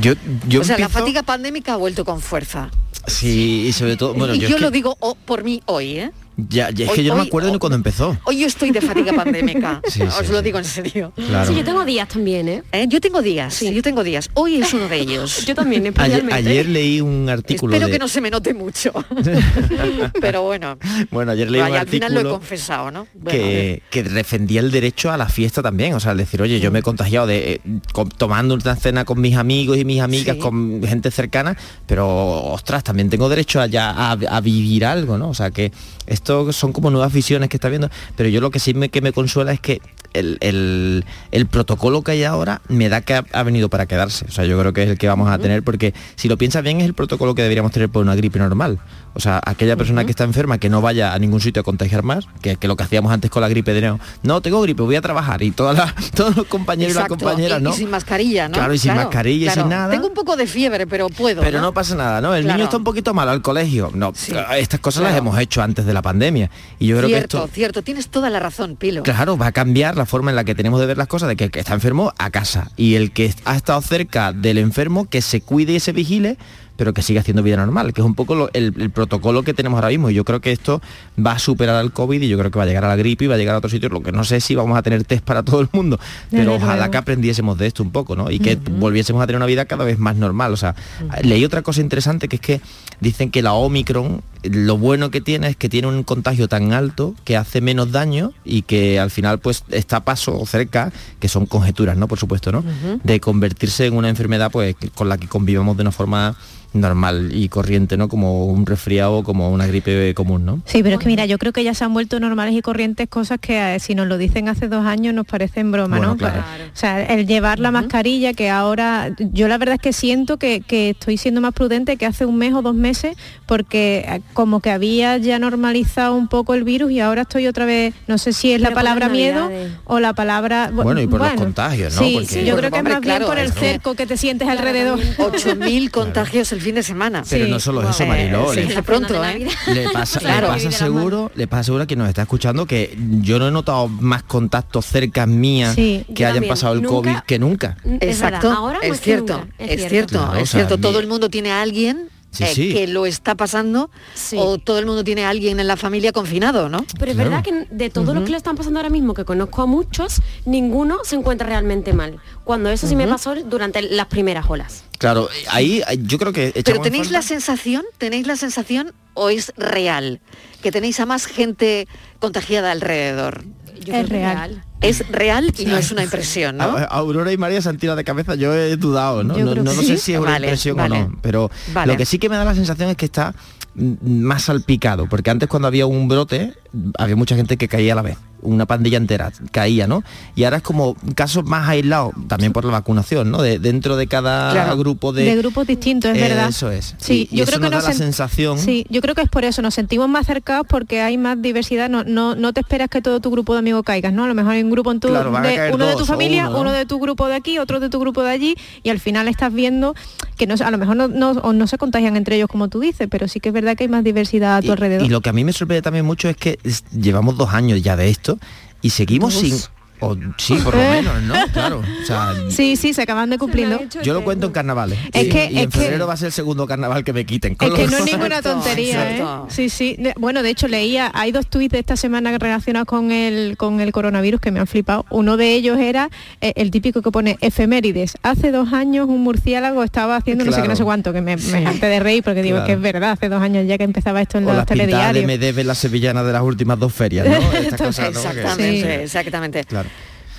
[0.00, 0.14] Yo,
[0.48, 2.70] yo o sea, la fatiga pandémica ha vuelto con fuerza.
[3.06, 4.14] Sí, y sobre todo...
[4.14, 6.10] Bueno, y yo, yo, es que, lo digo oh, por mí hoy, ¿eh?
[6.36, 8.16] Ya, ya es hoy- que yo no hoy- me acuerdo ni cuando empezó.
[8.24, 9.80] Hoy yo estoy de fatiga pandémica.
[9.88, 10.44] Sí, Os sí, lo sí.
[10.44, 11.12] digo en serio.
[11.14, 11.50] Claro.
[11.50, 12.62] Sí, yo tengo días también, ¿eh?
[12.72, 12.86] ¿Eh?
[12.88, 14.30] Yo tengo días, yo tengo días.
[14.34, 15.44] Hoy es uno de ellos.
[15.46, 16.34] Yo también, Ayer, especialmente.
[16.50, 17.92] ayer leí un artículo Espero de...
[17.92, 18.92] que no se me note mucho.
[20.20, 20.78] Pero bueno,
[21.10, 22.38] Bueno, ayer leí un vaya, al final lo he artículo...
[22.38, 23.06] confesado, ¿no?
[23.14, 26.60] Bueno, que, que defendía el derecho a la fiesta también, o sea, al decir, oye,
[26.60, 27.60] yo me he contagiado de eh,
[27.92, 30.40] con- tomando una cena con mis amigos y mis amigas, Sí.
[30.42, 32.08] con gente cercana, pero
[32.44, 35.28] ostras, también tengo derecho a, ya a, a vivir algo, ¿no?
[35.30, 35.72] O sea, que
[36.22, 39.12] esto son como nuevas visiones que está viendo, pero yo lo que sí que me
[39.12, 39.82] consuela es que
[40.14, 44.24] el, el- el protocolo que hay ahora me da que ha, ha venido para quedarse.
[44.28, 46.62] O sea, yo creo que es el que vamos a tener, porque si lo piensas
[46.62, 48.78] bien es el protocolo que deberíamos tener por una gripe normal.
[49.14, 52.02] O sea, aquella persona que está enferma que no vaya a ningún sitio a contagiar
[52.02, 54.00] más, que, que lo que hacíamos antes con la gripe de neo.
[54.22, 55.42] No, tengo gripe, voy a trabajar.
[55.42, 57.70] Y todas las, todos los compañeros y las compañeras, y, ¿no?
[57.70, 58.54] y sin mascarilla, ¿no?
[58.54, 59.90] Claro, y sin mascarilla y sin nada.
[59.90, 61.42] Tengo un poco de fiebre, pero puedo.
[61.42, 62.34] Pero no pasa nada, ¿no?
[62.34, 62.56] El Claro.
[62.56, 63.90] niño está un poquito malo al colegio.
[63.94, 64.12] No,
[64.56, 66.50] estas cosas las hemos hecho antes de la pandemia.
[66.78, 69.02] Y yo creo cierto, que esto cierto, tienes toda la razón, Pilo.
[69.02, 71.36] Claro, va a cambiar la forma en la que tenemos de ver las cosas, de
[71.36, 72.70] que el que está enfermo a casa.
[72.76, 76.38] Y el que ha estado cerca del enfermo que se cuide y se vigile,
[76.76, 79.54] pero que siga haciendo vida normal, que es un poco lo- el, el protocolo que
[79.54, 80.10] tenemos ahora mismo.
[80.10, 80.80] Y yo creo que esto
[81.24, 83.24] va a superar al COVID y yo creo que va a llegar a la gripe
[83.24, 83.92] y va a llegar a otros sitios.
[83.92, 85.98] Lo que no sé si vamos a tener test para todo el mundo,
[86.30, 86.90] pero ojalá luego.
[86.90, 88.30] que aprendiésemos de esto un poco, ¿no?
[88.30, 90.52] Y que volviésemos a tener una vida cada vez más normal.
[90.52, 90.74] O sea,
[91.22, 92.60] leí otra cosa interesante que es que
[93.00, 97.14] dicen que la Omicron, lo bueno que tiene es que tiene un contagio tan alto
[97.24, 101.28] que hace menos daño y que al final pues está a paso o cerca, que
[101.28, 102.08] son conjeturas, ¿no?
[102.08, 102.64] Por supuesto, ¿no?
[103.04, 106.36] De convertirse en una enfermedad pues con la que convivamos de una forma
[106.72, 108.08] normal y corriente, ¿no?
[108.08, 110.62] Como un resfriado, como una gripe común, ¿no?
[110.64, 113.08] Sí, pero es que mira, yo creo que ya se han vuelto normales y corrientes
[113.08, 116.16] cosas que eh, si nos lo dicen hace dos años nos parecen broma, Bueno, ¿no?
[116.18, 116.40] claro.
[116.40, 120.60] O sea, el llevar la mascarilla, que ahora, yo la verdad es que siento que,
[120.60, 124.60] que estoy siendo más prudente que hace un mes o dos meses, porque eh, como
[124.60, 128.32] que había ya normalizado un poco el virus y ahora estoy otra vez, no sé
[128.32, 129.50] si es la Pero palabra miedo
[129.84, 130.70] o la palabra...
[130.72, 132.02] Bueno, y por los contagios, ¿no?
[132.02, 134.16] Sí, Porque- sí, yo creo que es más claro, bien por el cerco que te
[134.16, 134.98] sientes alrededor.
[135.18, 137.22] 8.000 contagios el fin de semana.
[137.28, 139.46] Pero no solo eso, Mariló, Eh, le- sí, de pronto, ¿eh?
[139.66, 140.20] Le pasa,
[140.56, 143.88] le seguro, le pasa seguro a quien nos está escuchando que yo no he notado
[143.88, 146.50] más contactos cerca mía Sí, que hayan también.
[146.50, 147.76] pasado el Nunca- COVID que nunca.
[148.00, 150.18] Exacto, es, cierto, nunca, es, es cierto, cierto.
[150.18, 150.76] Claro, es o sea, cierto.
[150.76, 152.72] mi- Todo el mundo tiene a alguien Sí, eh, sí.
[152.72, 153.90] que lo está pasando
[154.36, 156.84] o todo el mundo tiene a alguien en la familia confinado, ¿no?
[156.98, 159.60] Pero es verdad que de todos los que lo están pasando ahora mismo, que conozco
[159.62, 162.20] a muchos, ninguno se encuentra realmente mal.
[162.44, 164.84] Cuando eso sí me pasó durante las primeras olas.
[164.98, 170.20] Claro, ahí yo creo que Pero tenéis la sensación, tenéis la sensación o es real
[170.62, 171.86] que tenéis a más gente
[172.18, 173.44] contagiada alrededor.
[173.84, 174.64] es real.
[174.82, 176.64] Es real y no es una impresión, ¿no?
[176.90, 179.36] Aurora y María se han tirado de cabeza, yo he dudado, ¿no?
[179.36, 179.86] No, sí.
[179.86, 180.96] sé si es una Vale, impresión vale.
[181.02, 181.92] o no, pero Vale.
[181.92, 183.34] lo que sí que me da la sensación es que está
[183.74, 186.54] más salpicado, porque antes cuando había un brote,
[186.98, 190.02] había mucha gente que caía a la vez, una pandilla entera caía, ¿no?
[190.34, 193.40] Y ahora es como casos más aislados, también por la vacunación, ¿no?
[193.42, 194.76] De, dentro de cada Claro.
[194.78, 195.24] grupo de...
[195.24, 196.48] de grupos distintos, es Eh, verdad.
[196.48, 196.94] Eso es.
[196.98, 198.58] Sí, y, y yo eso creo que nos da la sen- sensación...
[198.58, 201.88] Sí, yo creo que es por eso, nos sentimos más cercados porque hay más diversidad,
[201.90, 204.24] no, no, no te esperas que todo tu grupo de amigos caigas, ¿no?
[204.24, 206.60] A lo mejor hay un grupo en tu, Claro, de, uno de tu familia, uno,
[206.62, 206.76] uno, ¿no?
[206.76, 209.52] de tu grupo de aquí, otro de tu grupo de allí, y al final estás
[209.52, 209.94] viendo
[210.36, 212.80] que no, a lo mejor no, no, o no se contagian entre ellos como tú
[212.80, 215.04] dices, pero sí que es verdad que hay más diversidad a tu alrededor.
[215.06, 217.82] Y lo que a mí me sorprende también mucho es que es- llevamos dos años
[217.82, 218.38] ya de esto
[218.80, 219.54] y seguimos sin...
[220.02, 220.90] o- sí, por lo Eh.
[220.90, 221.34] menos, ¿no?
[221.52, 221.82] Claro.
[222.02, 223.80] O sea, Sí, sí, se acaban de cumpliendo.
[224.02, 224.98] yo lo cuento en carnavales.
[225.12, 227.12] Es y, que- y es en que- febrero va a ser el segundo carnaval que
[227.12, 227.54] me quiten.
[227.54, 229.24] con Es que no es ninguna tontería, ¿eh?
[229.48, 229.96] Sí, sí.
[229.98, 233.80] De- Bueno, de hecho leía, hay dos tuits de esta semana relacionados con el con
[233.80, 235.04] el coronavirus que me han flipado.
[235.10, 236.10] Uno de ellos era
[236.40, 238.16] eh, el típico que pone efemérides.
[238.22, 241.36] Hace dos años un murciélago estaba haciendo no sé qué, no sé cuánto, que me,
[241.36, 242.66] me harté de reír porque digo Claro.
[242.66, 245.24] que es verdad, hace dos años ya que empezaba esto en o los las telediarios.
[245.26, 247.32] Medeve en la sevillana de las últimas dos ferias, ¿no?
[247.58, 248.20] Estas cosas, ¿no?
[248.20, 249.64] Que- Exactamente, exactamente.
[249.64, 249.88] Claro.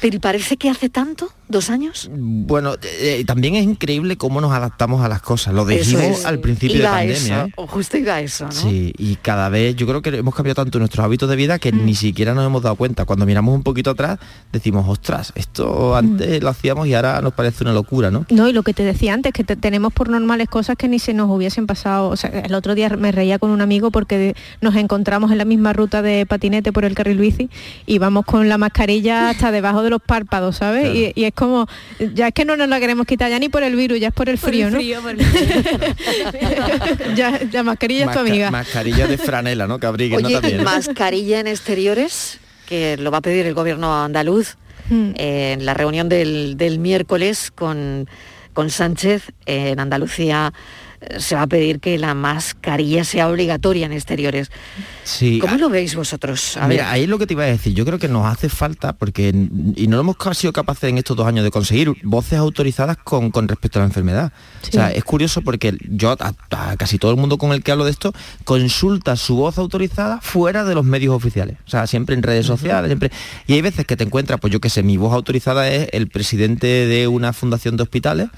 [0.04, 1.32] Pero ¿y parece que hace tanto?
[1.54, 2.10] ¿Dos años?
[2.12, 5.54] Bueno, eh, también es increíble cómo nos adaptamos a las cosas.
[5.54, 6.26] Lo dijimos es.
[6.26, 7.38] al principio Iba de pandemia.
[7.38, 7.54] eso, ¿eh?
[7.56, 8.52] o justo iba a eso, ¿no?
[8.52, 11.72] Sí, y cada vez yo creo que hemos cambiado tanto nuestros hábitos de vida que
[11.72, 13.06] ni siquiera nos hemos dado cuenta.
[13.06, 14.18] Cuando miramos un poquito atrás,
[14.52, 18.26] decimos, ostras, esto antes lo hacíamos y ahora nos parece una locura, ¿no?
[18.32, 20.98] No, y lo que te decía antes, que te- tenemos por normales cosas que ni
[20.98, 22.10] se nos hubiesen pasado.
[22.10, 25.46] O sea, el otro día me reía con un amigo porque nos encontramos en la
[25.46, 27.50] misma ruta de patinete por el carril bici
[27.86, 30.96] y vamos con la mascarilla hasta debajo de los párpados, ¿sabes?
[30.96, 31.43] Y, y es como,
[32.14, 34.14] ya es que no nos la queremos quitar ya ni por el virus, ya es
[34.14, 34.80] por el frío, ¿no?
[37.16, 38.52] ya, la mascarilla es tu amiga.
[38.52, 39.80] Mascarilla de franela, ¿no?
[39.80, 40.28] Que abriguen, ¿no?
[40.28, 44.58] Oye, También, mascarilla en exteriores, que lo va a pedir el gobierno andaluz
[44.90, 45.12] Hmm.
[45.16, 48.10] eh, en la reunión del, del miércoles con,
[48.54, 50.54] con Sánchez en Andalucía.
[51.18, 54.52] Se va a pedir que la mascarilla sea obligatoria en exteriores.
[55.04, 56.58] Sí, ¿Cómo lo veis vosotros?
[56.58, 56.94] A Mira, ver.
[56.94, 57.74] ahí es lo que te iba a decir.
[57.74, 59.30] Yo creo que nos hace falta, porque,
[59.76, 63.32] y no lo hemos sido capaces en estos dos años de conseguir, voces autorizadas con,
[63.32, 64.32] con respecto a la enfermedad.
[64.68, 67.72] O sea, es curioso porque yo, a, a casi todo el mundo con el que
[67.72, 68.14] hablo de esto,
[68.44, 71.58] consulta su voz autorizada fuera de los medios oficiales.
[71.68, 73.12] O sea, siempre en redes sociales, siempre.
[73.48, 76.08] Y hay veces que te encuentras, pues yo qué sé, mi voz autorizada es el
[76.08, 78.30] presidente de una fundación de hospitales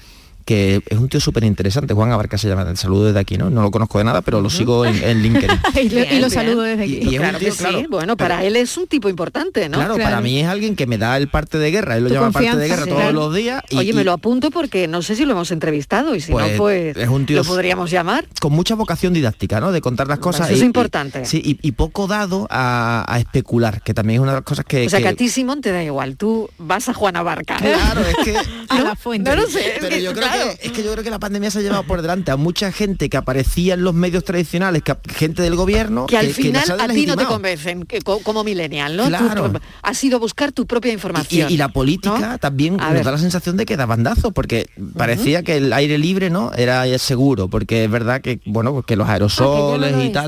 [0.46, 3.50] que es un tío súper interesante, Juan Abarca se llama, el saludo desde aquí, ¿no?
[3.50, 5.50] No lo conozco de nada, pero lo sigo en, en LinkedIn.
[5.82, 6.94] y lo, y lo saludo desde aquí.
[6.94, 7.58] Y- y es un claro tío, que sí.
[7.58, 9.76] claro, Bueno, para él es un tipo importante, ¿no?
[9.78, 12.30] Claro, para mí es alguien que me da el parte de guerra, él lo llama
[12.30, 12.88] parte de guerra sí.
[12.90, 13.16] todos Claro.
[13.18, 13.62] los días.
[13.70, 16.30] y- Oye, y me lo apunto porque no sé si lo hemos entrevistado y si
[16.30, 18.24] Pues, no, pues es un tío lo podríamos llamar.
[18.40, 19.72] con mucha vocación didáctica, ¿no?
[19.72, 20.46] De contar las cosas.
[20.48, 21.24] Eso es importante.
[21.24, 24.64] sí, y, y poco dado a, a especular, que también es una de las cosas
[24.64, 24.86] que...
[24.86, 26.16] o sea, que, que- a ti, Simón, te da igual.
[26.16, 27.56] Tú vas a Juana Barca.
[27.56, 28.36] Claro, es que...
[28.68, 29.28] a la fuente.
[29.28, 29.74] No lo sé.
[29.80, 30.58] Pero yo creo claro.
[30.60, 32.72] que es que yo creo que la pandemia se ha llevado por delante a mucha
[32.72, 36.84] gente que aparecía en los medios tradicionales, que, gente del gobierno, que al final ha
[36.84, 39.06] a ti no te convencen que co- como millennial, ¿no?
[39.06, 39.50] Claro.
[39.52, 41.50] tú has ido a buscar tu propia Y, información.
[41.50, 42.38] y la política ¿no?
[42.38, 43.04] también A nos ver.
[43.04, 46.86] da la sensación de que da bandazos, porque parecía que el aire libre no era
[46.98, 50.26] seguro, porque es verdad que bueno, pues que los aerosoles Ah,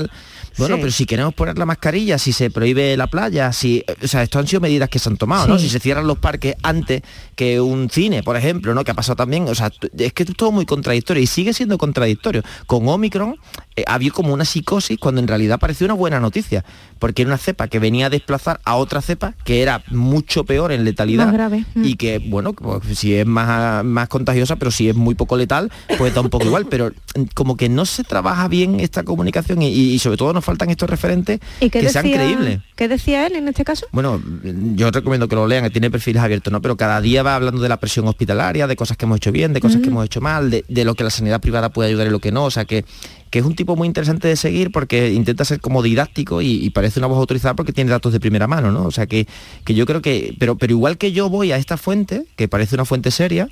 [0.59, 4.07] bueno, pero si queremos poner la mascarilla, si se prohíbe la playa, si, eh, o
[4.07, 5.57] sea, esto han sido medidas que se han tomado, ¿no?
[5.57, 7.01] Si se cierran los parques antes
[7.35, 8.83] que un cine, por ejemplo, ¿no?
[8.83, 11.77] Que ha pasado también, o sea, es que es todo muy contradictorio y sigue siendo
[11.77, 12.43] contradictorio.
[12.67, 13.37] Con Omicron
[13.75, 16.65] eh, había como una psicosis cuando en realidad pareció una buena noticia,
[16.97, 20.71] porque era una cepa que venía a desplazar a otra cepa que era mucho peor
[20.71, 21.65] en letalidad más grave.
[21.75, 21.85] Mm.
[21.85, 25.71] y que, bueno, pues, si es más, más contagiosa, pero si es muy poco letal,
[25.97, 29.61] pues da un poco igual, pero mm, como que no se trabaja bien esta comunicación
[29.61, 32.59] y, sobre todo nos faltan estos referentes que sean creíbles.
[32.75, 33.87] ¿Qué decía él en este caso?
[33.91, 36.61] Bueno, mm, yo recomiendo que lo lean, que tiene perfiles abiertos, ¿no?
[36.61, 39.53] Pero cada día va hablando de la presión hospitalaria, de cosas que hemos hecho bien,
[39.53, 42.07] de cosas que hemos hecho mal, de, de, lo que la sanidad privada puede ayudar
[42.07, 42.85] y lo que no, o sea que
[43.29, 46.99] que es un tipo muy interesante de seguir porque intenta ser como didáctico y, parece
[46.99, 48.85] una voz autorizada porque tiene datos de primera mano, ¿no?
[48.85, 49.27] O sea que,
[49.65, 52.75] que yo creo que, pero, pero igual que yo voy a esta fuente, que parece
[52.75, 53.49] una fuente seria,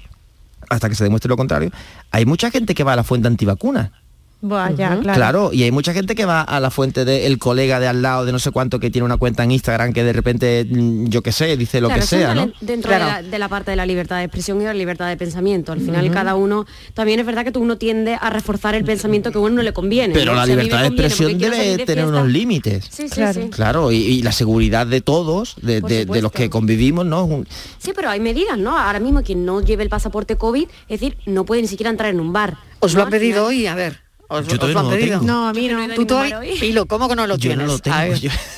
[0.70, 1.72] hasta que se demuestre lo contrario,
[2.12, 3.92] hay mucha gente que va a la fuente antivacuna
[4.40, 5.50] Vaya, claro.
[5.52, 8.24] y hay mucha gente que va a la fuente del de colega de al lado
[8.24, 11.24] de no sé cuánto que tiene una cuenta en Instagram que de repente, mm, yo
[11.24, 12.36] qué sé, dice lo que sea.
[12.62, 15.72] Dentro de, la, parte de la libertad de expresión y la libertad de pensamiento.
[15.72, 19.32] Al final cada uno, también es verdad que tú uno tiende a reforzar el pensamiento
[19.32, 20.14] que a uno no le conviene.
[20.14, 22.86] Pero la libertad de expresión debe tener unos límites.
[22.92, 23.50] Sí, claro.
[23.50, 27.26] Claro, y, la seguridad de todos, de, de los que convivimos, ¿no?
[27.26, 27.48] Un...
[27.80, 28.78] Sí, pero hay medidas, ¿no?
[28.78, 32.12] Ahora mismo quien no lleve el pasaporte COVID, es decir, no puede ni siquiera entrar
[32.12, 32.58] en un bar.
[32.80, 34.07] Os lo ha pedido hoy, a ver.
[34.30, 35.20] ¿Os, yo todavía os lo no han pedido?
[35.20, 35.96] Lo no, a mí no.
[35.96, 36.42] ¿Tú todavía?
[36.60, 37.60] Pilo, ¿cómo que no lo tienes?
[37.60, 37.98] Yo no lo tengo.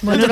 [0.01, 0.26] Bueno,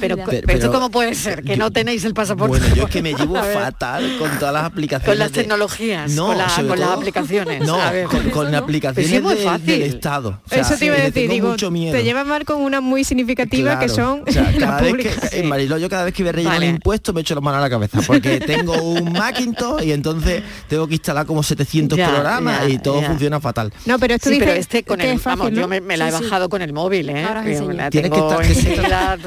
[0.00, 1.42] Pero, pero, pero, ¿esto cómo puede ser?
[1.42, 2.58] Que no tenéis el pasaporte.
[2.58, 5.08] Bueno, yo es que me llevo fatal con todas las aplicaciones.
[5.08, 6.16] Con las tecnologías, de...
[6.16, 7.66] no, con, la, con todo, las aplicaciones.
[7.66, 8.06] No, a ver.
[8.06, 9.66] con, con aplicaciones pues sí, muy fácil.
[9.66, 10.40] Del, del Estado.
[10.44, 13.78] O sea, eso te iba a decir, digo, te llevas mal con una muy significativa
[13.78, 14.22] que son
[14.58, 15.32] las públicas.
[15.32, 17.58] En Mariló, yo cada vez que voy a rellenar el impuesto me echo la mano
[17.58, 22.68] a la cabeza, porque tengo un Macintosh y entonces tengo que instalar como 700 programas
[22.68, 23.72] y todo funciona fatal.
[23.84, 25.60] No, pero esto sí, dice, pero este con el, fácil, vamos, ¿no?
[25.60, 27.24] yo me, me, la he bajado sí, con el móvil, ¿eh?
[27.24, 29.18] Ahora la Tienes tengo eh, que estar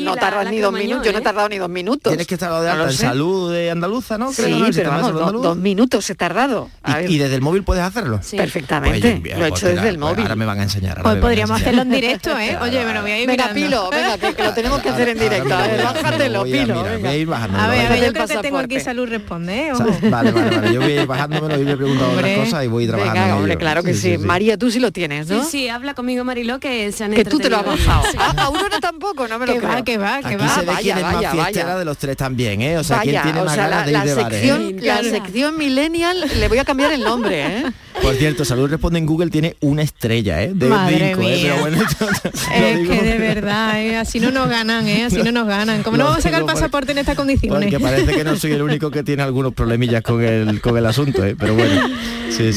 [0.00, 1.24] no tardas ni dos minutos, yo no he ¿eh?
[1.24, 2.10] tardado ni dos minutos.
[2.10, 4.32] Tienes que estar de alta en salud de andaluza, ¿no?
[4.32, 4.42] Sí,
[4.74, 6.68] pero vamos, dos minutos he tardado.
[7.08, 8.20] Y desde el móvil puedes hacerlo.
[8.22, 8.36] Sí.
[8.36, 9.20] Perfectamente.
[9.22, 10.22] Pues lo he hecho pues desde el pues móvil.
[10.22, 11.06] Ahora me van a enseñar.
[11.06, 12.58] Hoy podríamos hacerlo en directo, ¿eh?
[12.60, 15.18] Oye, me lo voy a ir Venga, Pilo, venga, que lo tenemos que hacer en
[15.18, 15.54] directo.
[15.54, 16.80] A ver, bájatelo, Pilo.
[16.80, 19.72] A ver, yo creo que tengo aquí Salud Responde, ¿eh?
[20.10, 20.74] Vale, vale, vale.
[20.74, 23.20] Yo voy bajándomelo y le he preguntado otras cosas y voy trabajando.
[23.20, 24.18] Venga, hombre, Claro que sí.
[24.18, 25.44] María, tú sí lo tienes, ¿no?
[25.44, 28.04] Sí, sí, habla conmigo Mariló que se han Que tú te lo has bajado.
[28.18, 29.70] A uno no tampoco, no me lo que creo.
[29.70, 30.54] Va, que va, que Aquí va.
[30.54, 32.78] Se ve vaya, vaya, de los tres también, ¿eh?
[32.78, 34.14] O sea, ¿quién tiene más ganas la, de ir?
[34.14, 34.76] Sección, ¿eh?
[34.82, 37.64] La sección millennial, le voy a cambiar el nombre, ¿eh?
[38.02, 40.52] Por cierto, Salud Responde en Google tiene una estrella, ¿eh?
[40.54, 41.16] De Madre ¿eh?
[41.16, 41.38] mía.
[41.42, 41.82] Pero bueno,
[42.54, 43.96] es que de verdad, ¿eh?
[43.96, 45.04] así no nos ganan, ¿eh?
[45.04, 45.82] Así no, nos ganan.
[45.82, 47.70] ¿Cómo no, vamos a sacar el pasaporte en estas condiciones?
[47.70, 50.86] Porque parece que no soy el único que tiene algunos problemillas con el, con el
[50.86, 51.36] asunto, ¿eh?
[51.38, 51.88] Pero bueno.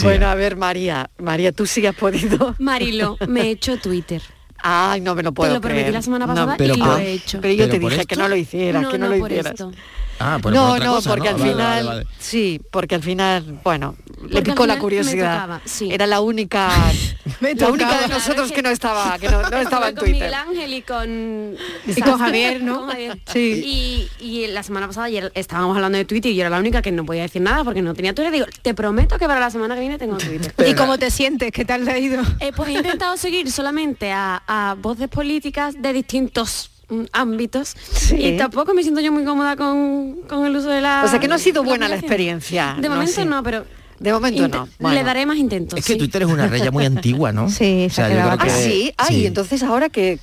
[0.03, 0.92] Bueno, a ver, María.
[1.17, 2.55] María, tú sí has podido.
[2.59, 4.21] Marilo, me he hecho Twitter.
[4.65, 7.11] Ay, no me lo puedo Te lo prometí la semana pasada pero y lo he
[7.11, 7.41] hecho.
[7.41, 9.53] Pero yo te dije que no lo hicieras, que no, no lo hicieras.
[9.55, 9.73] Por.
[10.19, 13.95] Ah, no, no, porque al final, sí, porque al final, bueno,
[14.29, 15.61] le picó la curiosidad.
[15.65, 15.89] Sí.
[15.91, 16.69] Era la única,
[17.41, 20.13] la única de nosotros que no estaba, que no, estaba en con Twitter.
[20.13, 21.55] Miguel Ángel y con,
[21.85, 22.87] y con Javier, ¿no?
[23.31, 24.09] Sí.
[24.19, 26.91] Y, y, la semana pasada estábamos hablando de Twitter y yo era la única que
[26.91, 28.31] no podía decir nada porque no tenía Twitter.
[28.31, 30.53] Digo, te prometo que para la semana que viene tengo Twitter.
[30.67, 31.51] ¿Y cómo te sientes?
[31.51, 32.21] ¿Qué tal te ha ido?
[32.39, 37.75] Eh, pues he intentado seguir solamente a voces políticas de distintos Mm, ámbitos
[38.15, 41.03] y tampoco me siento yo muy cómoda con, con, el uso de la...
[41.05, 42.75] O sea que no ha sido buena la experiencia.
[42.79, 43.65] De momento no, pero
[43.99, 44.47] de momento
[44.79, 44.91] no.
[44.91, 45.79] Le daré más intentos.
[45.79, 45.99] Es que sí.
[45.99, 47.49] Twitter es una red muy antigua, ¿no?
[47.53, 49.25] Sí, o sea, Ah, sí, ay, sí.
[49.25, 50.19] entonces ahora que,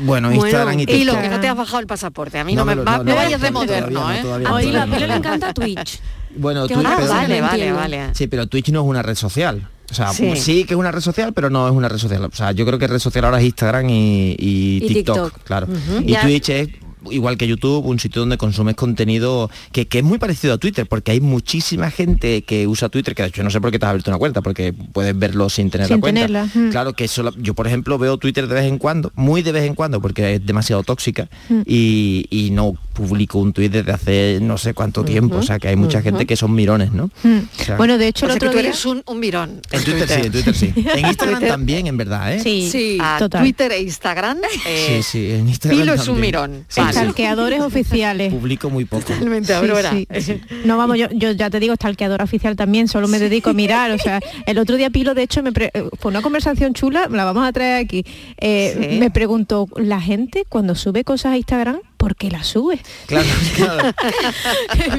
[0.00, 1.02] bueno, Instagram y Twitter.
[1.02, 2.38] Y lo que no te has bajado el pasaporte.
[2.38, 4.22] A mí no, me, va, no, no, vayas de moderno, ¿eh?
[4.44, 6.00] A Oye, le encanta Twitch.
[6.36, 8.08] Bueno, Twitch, ah, vale, vale, vale.
[8.12, 9.68] Sí, pero Twitch no es una red social.
[9.90, 10.64] O sea, sí.
[10.64, 12.24] que es una red social, pero no es una red social.
[12.24, 15.68] O sea, yo creo que red social ahora es Instagram y, y, y TikTok, claro.
[16.04, 16.22] Y ya.
[16.22, 16.68] Twitch es
[17.10, 20.86] igual que YouTube, un sitio donde consumes contenido que, que, es muy parecido a Twitter,
[20.86, 23.86] porque hay muchísima gente que usa Twitter, que de hecho no sé por qué te
[23.86, 26.48] has abierto una cuenta, porque puedes verlo sin tener la cuenta.
[26.70, 29.64] Claro que solo, yo por ejemplo veo Twitter de vez en cuando, muy de vez
[29.64, 31.28] en cuando, porque es demasiado tóxica
[31.66, 35.68] y, y, no publicó un tuit desde hace no sé cuánto tiempo, o sea que
[35.68, 37.10] hay mucha gente que son mirones, ¿no?
[37.22, 37.38] Mm.
[37.76, 38.60] Bueno, de hecho, el otro día...
[38.60, 39.60] eres un, mirón.
[39.70, 40.72] En Twitter, sí, en Twitter sí.
[40.94, 42.98] En Instagram también, en verdad, ¿eh?
[43.00, 43.42] A total.
[43.42, 44.38] Twitter e Instagram.
[44.66, 46.64] Eh, sí, sí, en Instagram Pilo es un mirón.
[46.68, 46.80] Sí,
[47.64, 48.32] oficiales.
[48.32, 49.04] Publico muy poco.
[49.04, 49.92] Totalmente, Aurora.
[50.64, 53.90] No, vamos, yo, yo, ya te digo, stalkeadora oficial también, solo me dedico a mirar,
[53.90, 55.70] o sea, el otro día Pilo, de hecho, me pre...
[55.74, 58.04] Eh, fue una conversación chula, la vamos a traer aquí,
[58.38, 62.80] eh, me preguntó, ¿la gente cuando sube cosas a Instagram ¿por qué la subes?
[63.06, 63.26] Claro,
[63.56, 63.92] claro.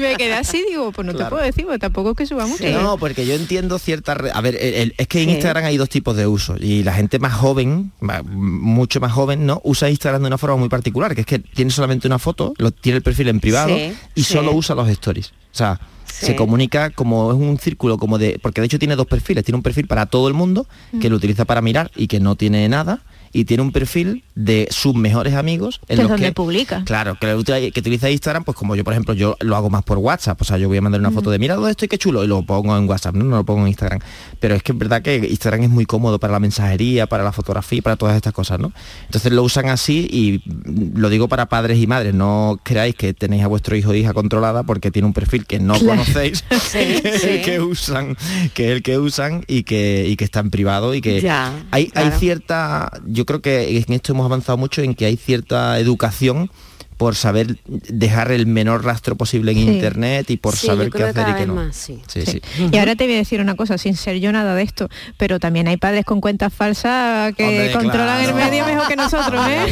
[0.00, 2.64] me quedé así, digo, pues no te puedo decir, porque tampoco es que suba mucho.
[2.82, 4.16] No, porque yo entiendo ciertas...
[4.34, 5.30] A ver, el- el- es que en.
[5.30, 7.92] Instagram hay dos tipos de uso y la gente más joven,
[8.24, 9.60] mucho más joven, ¿no?
[9.62, 12.72] Usa Instagram de una forma muy particular, que es que tiene solamente una foto, lo
[12.72, 14.32] tiene el perfil en privado Sí, y sí.
[14.34, 15.28] solo usa los stories.
[15.28, 16.26] O sea, Sí.
[16.26, 18.38] se comunica como es un círculo como de...
[18.40, 19.44] Porque de hecho tiene dos perfiles.
[19.44, 20.66] Tiene un perfil para todo el mundo,
[21.00, 23.00] que lo utiliza para mirar y que no tiene nada.
[23.36, 26.82] Y tiene un perfil de sus mejores amigos en los donde que publica.
[26.86, 29.98] Claro, que, que utiliza Instagram, pues como yo, por ejemplo, yo lo hago más por
[29.98, 30.40] WhatsApp.
[30.40, 32.28] O sea, yo voy a mandar una foto de mira dónde estoy, qué chulo, y
[32.28, 33.24] lo pongo en WhatsApp, ¿no?
[33.24, 34.00] No lo pongo en Instagram.
[34.40, 37.32] Pero es que es verdad que Instagram es muy cómodo para la mensajería, para la
[37.32, 38.72] fotografía, para todas estas cosas, ¿no?
[39.04, 43.12] Entonces lo usan así y mm, lo digo para padres y madres, no creáis que
[43.12, 46.00] tenéis a vuestro hijo o hija controlada porque tiene un perfil que no Claro.
[46.02, 47.58] conocéis, Sí, que sí.
[47.60, 48.16] usan,
[48.54, 51.52] que es el que usan y que, y que está en privado y que Ya,
[51.70, 55.78] hay, hay cierta, yo creo que en esto hemos avanzado mucho en que hay cierta
[55.78, 56.50] educación
[56.96, 59.64] por saber dejar el menor rastro posible en Sí.
[59.68, 61.54] internet y por Sí, saber qué hacer y qué no.
[61.56, 62.00] más, sí.
[62.06, 62.40] Sí, sí.
[62.72, 65.38] Y ahora te voy a decir una cosa, sin ser yo nada de esto, pero
[65.38, 69.66] también hay padres con cuentas falsas que Hombre, controlan el medio mejor que nosotros, ¿eh?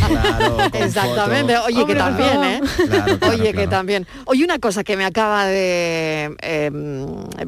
[0.75, 1.57] Exactamente.
[1.57, 2.45] Oye, que Hombre, también.
[2.45, 2.61] ¿eh?
[2.89, 4.07] Claro, claro, Oye, que también.
[4.27, 6.71] Oye, una cosa que me acaba de eh,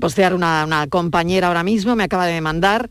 [0.00, 2.88] postear una, una compañera ahora mismo, me acaba de mandar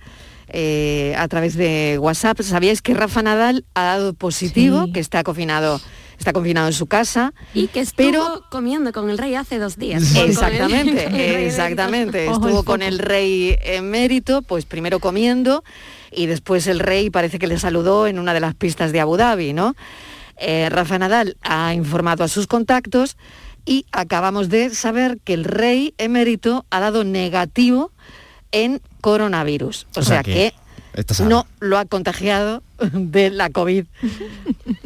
[0.58, 2.40] eh, a través de WhatsApp.
[2.42, 5.82] ¿Sabíais que Rafa Nadal ha dado positivo, que está confinado,
[6.18, 7.34] está confinado en su casa?
[7.54, 10.16] Y que estuvo pero comiendo con el rey hace dos días.
[10.16, 12.28] Exactamente, el exactamente.
[12.32, 15.66] Estuvo con el rey emérito, pues primero comiendo
[16.10, 19.18] y después el rey parece que le saludó en una de las pistas de Abu
[19.18, 19.76] Dhabi, ¿no?
[20.38, 23.18] Eh, Rafa Nadal ha informado a sus contactos
[23.66, 27.92] y acabamos de saber que el rey emérito ha dado negativo
[28.54, 29.86] en coronavirus.
[29.96, 30.52] O, sea, que,
[31.20, 33.86] no lo ha contagiado de la COVID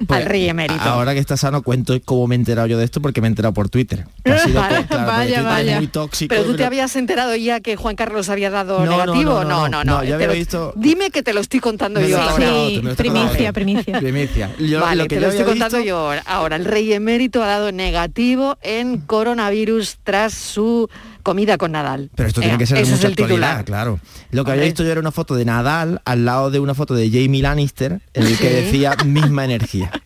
[0.08, 0.82] Pues, al rey emérito.
[0.82, 3.30] Ahora que está sano, cuento cómo me he enterado yo de esto porque me he
[3.30, 4.06] enterado por Twitter.
[4.24, 4.78] Que ha sido Vale.
[4.78, 5.78] por- claro, Vaya, Twitter es vaya.
[5.78, 6.30] muy tóxico.
[6.36, 9.44] Pero tú te habías enterado ya que Juan Carlos había dado No, no, negativo.
[9.44, 12.02] no, no, no, no, ya te había lo- visto- Dime que te lo estoy contando
[12.02, 12.52] yo ahora.
[12.98, 14.00] primicia, primicia.
[14.00, 14.52] Primicia.
[14.60, 16.24] Yo- vale, lo que te yo lo estoy contando visto- yo ahora.
[16.26, 20.90] Ahora, el rey emérito ha dado negativo en coronavirus tras su
[21.24, 22.10] comida con Nadal.
[22.16, 23.58] Pero esto tiene que ser de es mucha el titular.
[23.60, 24.00] actualidad, claro.
[24.32, 26.94] Lo que había visto yo era una foto de Nadal al lado de una foto
[26.96, 29.92] de Jamie Lannister en el que decía misma energía.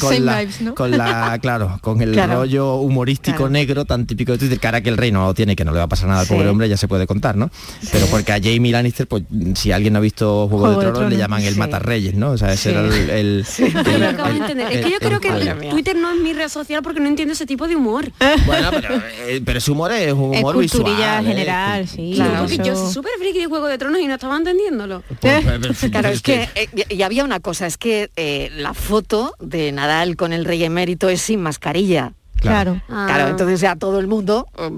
[0.00, 0.74] Con, la, vibes, ¿no?
[0.74, 2.34] con la- claro, con el Claro.
[2.40, 5.72] rollo humorístico negro tan típico de Twitter, cara que el rey no tiene, que no
[5.72, 6.34] le va a pasar nada al Sí.
[6.34, 7.50] pobre hombre, ya se puede contar, ¿no?
[7.90, 9.24] Pero porque a Jamie Lannister, pues
[9.54, 11.58] si alguien no ha visto Juego, Juego de de Tronos, le llaman el Sí.
[11.58, 12.30] matarreyes, ¿no?
[12.32, 13.10] O sea, ese era el...
[13.10, 13.40] el-.
[13.48, 15.68] Es que yo el- creo el que.
[15.70, 18.10] Twitter no es mi red social porque no entiendo ese tipo de humor.
[18.46, 18.94] Bueno, pero,
[19.26, 21.24] eh, pero ese humor es un Es humor culturilla visual.
[21.24, 21.28] ¿eh?
[21.28, 22.12] general, sí.
[22.14, 25.02] Claro, yo soy súper friki de Juego de Tronos y no estaba entendiéndolo.
[25.20, 25.44] Pues,
[25.90, 29.72] Claro, es que, eh, y- y había una cosa, es que eh, la foto de
[29.72, 32.12] Nadal con el rey emérito es sin mascarilla.
[32.40, 32.80] Claro.
[32.86, 33.30] Claro, Ah.
[33.30, 34.70] entonces ya todo el mundo, eh,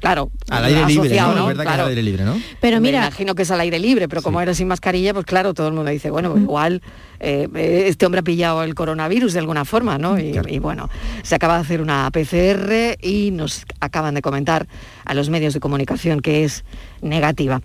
[0.00, 1.50] claro, Al aire libre, asociado, ¿no?
[1.50, 1.82] Es verdad que es Claro.
[1.82, 2.40] al aire libre, ¿no?
[2.60, 5.26] Pero Me mira, imagino que es al aire libre, pero como era sin mascarilla, pues
[5.26, 6.80] claro, todo el mundo dice, bueno, pues igual
[7.18, 7.48] eh,
[7.88, 10.16] este hombre ha pillado el coronavirus de alguna forma, ¿no?
[10.16, 10.88] Y, y bueno,
[11.24, 14.68] se acaba de hacer una PCR y nos acaban de comentar
[15.04, 16.64] a los medios de comunicación que es
[17.00, 17.62] negativa.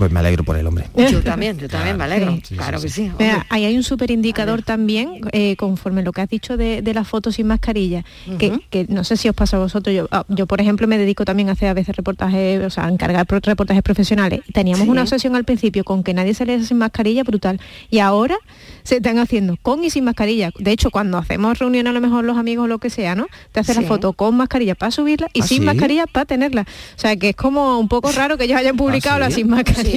[0.00, 0.86] Pues me alegro por el hombre.
[1.10, 2.38] Yo también, yo también me alegro.
[2.42, 2.56] Sí.
[2.56, 3.02] claro que sí.
[3.18, 3.46] Mira, hombre.
[3.50, 7.04] ahí hay un súper indicador también, eh, conforme lo que has dicho de, de la
[7.04, 8.02] foto sin mascarilla,
[8.38, 10.96] que, que no sé si os pasa a vosotros, yo, ah, yo por ejemplo me
[10.96, 14.40] dedico también a hacer a veces reportajes, o sea, a encargar reportajes profesionales.
[14.54, 14.90] Teníamos Sí.
[14.90, 18.36] una obsesión al principio con que nadie saliera sin mascarilla brutal y ahora
[18.84, 20.50] se están haciendo con y sin mascarilla.
[20.58, 23.26] De hecho, cuando hacemos reuniones a lo mejor los amigos o lo que sea, ¿no?
[23.52, 23.82] Te hace Sí.
[23.82, 25.64] la foto con mascarilla para subirla y ¿Ah, sin sí?
[25.64, 26.62] mascarilla para tenerla.
[26.62, 29.48] O sea, que es como un poco raro que ellos hayan publicado ¿Ah, la sin
[29.50, 29.89] mascarilla.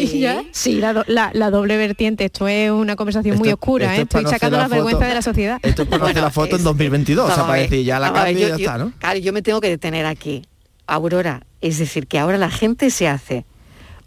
[0.52, 2.26] Sí, la, do- la- la doble vertiente.
[2.26, 4.22] Esto es una conversación muy oscura, esto ¿eh?
[4.22, 5.08] Estoy sacando la la vergüenza foto.
[5.10, 5.60] de la sociedad.
[5.64, 8.12] Esto es para hacer la foto en es- 2022, o sea, para decir, ya la
[8.14, 8.92] cambio y yo- ya yo- está, ¿no?
[9.00, 10.44] Claro, yo me tengo que detener aquí.
[10.88, 13.46] Aurora, es decir, que ahora la gente se hace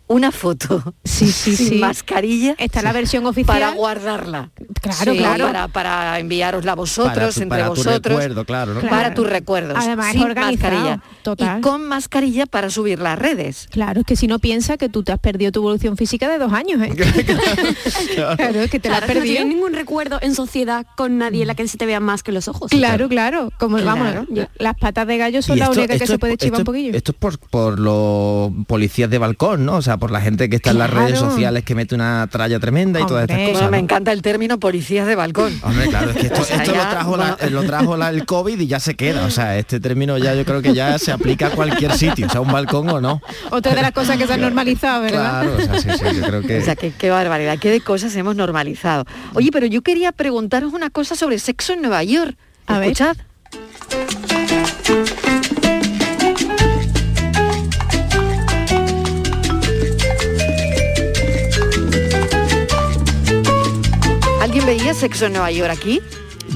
[0.09, 1.75] una foto Sí, sí, sin sí.
[1.77, 3.59] mascarilla Esta es la versión oficial.
[3.61, 4.51] para guardarla.
[4.81, 5.47] Claro, Sí, claro.
[5.47, 8.03] Para, para enviarosla a vosotros, Para tu- entre para tu vosotros.
[8.17, 8.81] recuerdo, claro, ¿no?
[8.83, 9.15] Para Claro.
[9.15, 9.77] tus recuerdos.
[9.79, 11.03] Además, es sin mascarilla.
[11.23, 11.59] total.
[11.59, 13.69] Y con mascarilla para subir las redes.
[13.71, 16.39] Claro, es que si no piensa que tú te has perdido tu evolución física de
[16.39, 16.93] dos años, ¿eh?
[18.37, 19.25] claro, es que te la has no perdido.
[19.25, 22.33] tienes ningún recuerdo en sociedad con nadie en la que se te vean más que
[22.33, 22.71] los ojos.
[22.71, 23.51] Claro, claro.
[23.59, 24.27] Como vamos,
[24.59, 26.93] las patas de gallo son esto- únicas que esto se puede chivar un poquillo.
[26.97, 29.77] Esto es por, por los policías de balcón, ¿no?
[29.77, 32.59] O sea, por la gente que está en las redes sociales que mete una tralla
[32.61, 33.53] tremenda y todas estas cosas.
[33.53, 35.59] Bueno, me encanta el término policías de balcón.
[35.63, 37.61] Hombre, claro, es que esto, O sea, esto ya, lo trajo, la, bueno.
[37.61, 39.25] lo trajo la- el COVID y ya se queda.
[39.27, 42.31] O sea, este término ya yo creo que ya se aplica a cualquier sitio, o
[42.31, 43.21] sea, un balcón o no.
[43.51, 45.43] Otra de las cosas que se han normalizado, ¿verdad?
[45.43, 46.59] Claro, o sea, sí, sí, yo creo que...
[46.59, 49.05] O sea, que, qué barbaridad, qué de cosas hemos normalizado.
[49.35, 52.37] Oye, pero yo quería preguntaros una cosa sobre sexo en Nueva York.
[52.67, 52.93] A ver.
[52.93, 53.17] Escuchad.
[53.91, 55.46] ¿Alguien
[64.67, 66.03] veía Sexo en Nueva York aquí?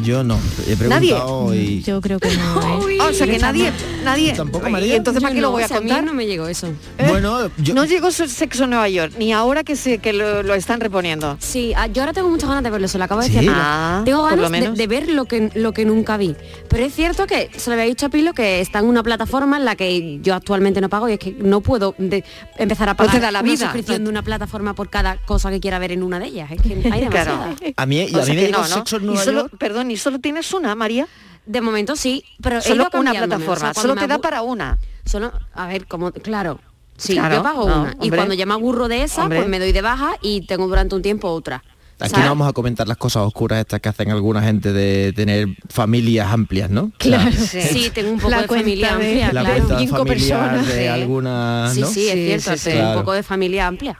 [0.02, 1.14] Yo no, he ¿Nadie?
[1.54, 1.82] y...
[1.82, 2.62] Yo creo que no.
[2.88, 2.96] ¿eh?
[3.00, 3.72] Ah, o sea que nadie,
[4.04, 4.34] nadie.
[4.34, 4.94] Tampoco, María.
[4.96, 6.04] Entonces, ¿para qué lo no, voy a mí contar?
[6.04, 6.68] no me llegó eso.
[7.08, 7.72] Bueno, yo...
[7.74, 10.80] No llegó se- Sexo en Nueva York, ni ahora que se que lo, lo están
[10.80, 11.36] reponiendo.
[11.40, 13.32] Sí, ah, yo ahora tengo muchas ganas de verlo, se lo acabo de ¿Sí?
[13.34, 13.48] decir.
[13.48, 13.62] a Pilo.
[13.64, 16.36] Ah, tengo ganas de, ver lo que, lo que nunca vi.
[16.68, 19.56] Pero es cierto que se lo había dicho a Pilo que está en una plataforma
[19.56, 22.22] en la que yo actualmente no pago y es que no puedo de-
[22.58, 23.64] empezar a No te pagar da la una vida.
[23.64, 26.50] suscripción de una plataforma por cada cosa que quiera ver en una de ellas.
[26.52, 26.80] Es que hay
[27.10, 27.32] Claro.
[27.38, 27.56] demasiadas.
[27.76, 28.64] A mí, y a mí me no, ¿no?
[28.66, 29.54] Sexo en Y Nueva solo, York.
[29.58, 31.06] perdón, ¿y solo tienes una, María?
[31.46, 34.18] De momento sí, pero he Solo ido una plataforma, o sea, cuando solo te da
[34.18, 34.78] para una.
[35.04, 36.60] Solo, a ver, como, claro.
[36.96, 37.96] Sí, Claro, yo pago no, una.
[38.02, 39.38] Y cuando ya me aburro de esa, Hombre.
[39.38, 41.64] pues me doy de baja y tengo durante un tiempo otra.
[41.98, 42.24] Aquí ¿sabes?
[42.24, 46.30] no vamos a comentar las cosas oscuras estas que hacen alguna gente de tener familias
[46.32, 46.84] amplias, ¿no?
[46.84, 47.32] O sea, Claro.
[47.32, 49.56] Sí, tengo un poco La de familia de- amplia, la claro.
[49.56, 50.66] cuenta Cinco personas.
[50.66, 50.86] de Sí.
[50.86, 51.86] alguna, Sí, ¿no?
[51.88, 52.70] sí, es Sí, cierto, sí, sí.
[52.70, 52.98] un Claro.
[53.00, 53.98] poco de familia amplia.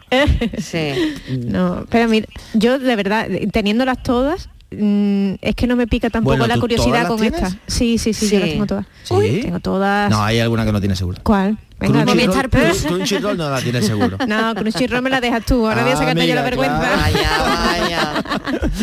[0.63, 0.93] Sí.
[1.39, 6.33] No, pero mira, yo de verdad, teniéndolas todas, mm, es que no me pica tampoco
[6.33, 7.51] Bueno, la ¿tú curiosidad con esta.
[7.67, 8.35] Sí, sí, sí, Sí.
[8.35, 8.87] yo las tengo todas.
[9.05, 9.41] ¿Sí?
[9.43, 10.11] Tengo todas.
[10.11, 11.19] No, hay alguna que no tiene seguro.
[11.23, 11.59] ¿Cuál?
[11.81, 12.05] Venga.
[12.05, 12.83] Movistar Plus.
[12.83, 14.19] Crunchyroll no la tiene seguro.
[14.29, 15.67] No, Crunchyroll me la dejas tú.
[15.67, 16.79] Ahora voy a Ah, sacarte yo la vergüenza.
[16.79, 17.03] claro.
[17.03, 17.43] Vaya,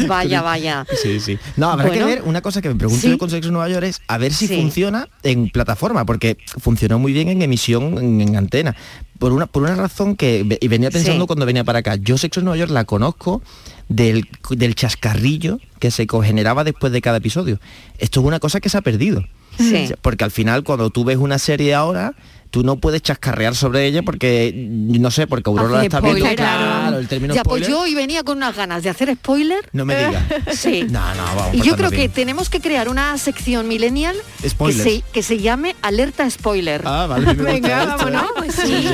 [0.02, 0.08] vaya.
[0.08, 0.86] Vaya, vaya.
[1.02, 1.38] Sí, sí.
[1.56, 2.06] No, habrá Bueno.
[2.08, 3.10] que ver, una cosa que me pregunto Sí.
[3.10, 4.56] yo con Sexo Nueva York es a ver si Sí.
[4.62, 8.76] funciona en plataforma, porque funcionó muy bien en emisión en, en antena.
[9.20, 11.28] Por una, por una razón que y venía pensando Sí.
[11.28, 11.96] cuando venía para acá.
[11.96, 13.42] Yo Sexo en Nueva York la conozco
[13.90, 17.60] del, del chascarrillo que se generaba después de cada episodio.
[17.98, 19.24] Esto es una cosa que se ha perdido.
[19.58, 19.90] Sí.
[20.04, 22.14] Porque al final cuando tú ves una serie ahora,
[22.50, 26.36] tú no puedes chascarrear sobre ella porque, no sé, porque Aurora la está viendo, spoiler,
[26.38, 27.70] claro, el término Ya, pues spoiler.
[27.70, 29.68] yo hoy venía con unas ganas de hacer spoiler.
[29.74, 30.24] No me digas.
[30.58, 30.86] Sí.
[30.98, 31.54] No, no, vamos.
[31.56, 35.76] Y yo creo que tenemos que crear una sección millennial que se, que se llame
[35.82, 36.82] Alerta Spoiler.
[36.86, 37.86] Ah, vale, Venga, ¿eh?
[37.88, 38.26] vámonos.
[38.38, 38.88] Pues sí.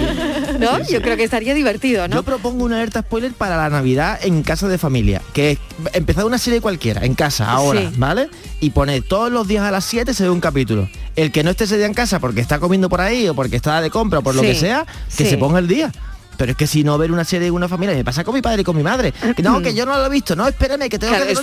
[0.59, 0.79] ¿No?
[0.89, 2.15] Yo creo que estaría divertido, ¿no?
[2.17, 5.59] Yo propongo una alerta spoiler para la Navidad en casa de familia, que es
[5.93, 7.89] empezar una serie cualquiera, en casa, ahora, Sí.
[7.97, 8.29] ¿vale?
[8.59, 10.89] Y poner todos los días a las 7 se ve un capítulo.
[11.16, 13.55] El que no esté ese día en casa porque está comiendo por ahí o porque
[13.55, 14.86] está de compra o por lo que sea,
[15.16, 15.30] que sí.
[15.30, 15.91] se ponga el día.
[16.36, 18.41] Pero es que si no ver una serie de una familia, me pasa con mi
[18.41, 19.14] padre y con mi madre.
[19.36, 21.36] Que no, que yo no lo he visto, no, espérame, que tengo Claro, que ver
[21.36, 21.41] no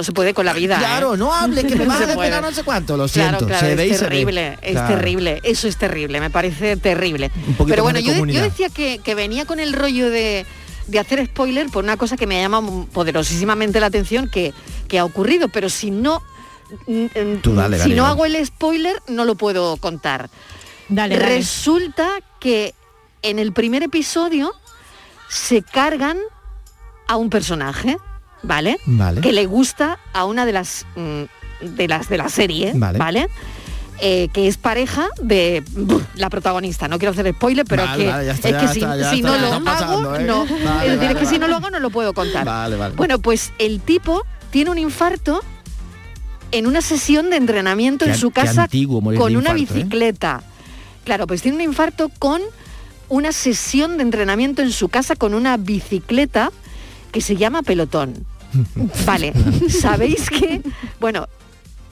[0.00, 0.76] eh, se puede con la vida.
[0.76, 0.78] ¿eh?
[0.78, 2.40] Claro, no hable, que me vas a puede.
[2.40, 3.46] no sé cuánto, lo Claro, siento.
[3.46, 4.10] claro, se ve y es se ve.
[4.10, 4.94] terrible, es Claro.
[4.94, 7.32] terrible, eso es terrible, me parece terrible.
[7.66, 10.46] Pero bueno, yo, yo decía que, que venía con el rollo de,
[10.86, 12.62] de hacer spoiler por una cosa que me llama
[12.92, 14.54] poderosísimamente la atención que,
[14.86, 16.22] que ha ocurrido, pero si no,
[17.42, 20.30] Tú dale, si dale, no hago el spoiler, no lo puedo contar.
[20.88, 21.36] Dale, dale.
[21.36, 22.08] Resulta
[22.40, 22.74] que
[23.22, 24.54] en el primer episodio
[25.28, 26.18] se cargan
[27.06, 27.96] a un personaje,
[28.42, 28.78] ¿vale?
[28.86, 29.20] Vale.
[29.20, 31.22] Que le gusta a una de las mm,
[31.76, 32.98] de las de la serie, Vale.
[32.98, 33.28] ¿vale?
[34.00, 36.86] Eh, que es pareja de buf, la protagonista.
[36.86, 39.38] No quiero hacer spoiler, pero Vale, que vale, ya está, es que si, está, no
[39.38, 40.24] lo hago, pasando, ¿eh?
[40.24, 40.44] no.
[40.44, 40.66] Es decir,
[40.98, 42.44] vale, es que si no lo hago no lo puedo contar.
[42.44, 42.94] Vale, vale.
[42.94, 45.42] Bueno, pues el tipo tiene un infarto
[46.52, 49.54] en una sesión de entrenamiento Qué en su casa antiguo con una ¿eh?
[49.54, 50.42] bicicleta.
[51.04, 52.40] Claro, pues tiene un infarto con
[53.08, 56.50] una sesión de entrenamiento en su casa con una bicicleta
[57.12, 58.26] que se llama pelotón.
[59.06, 59.32] Vale,
[59.68, 60.62] ¿sabéis que?
[61.00, 61.26] Bueno,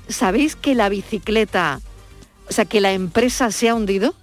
[0.08, 1.80] ¿sabéis que la bicicleta,
[2.48, 4.14] o sea, que la empresa se ha hundido?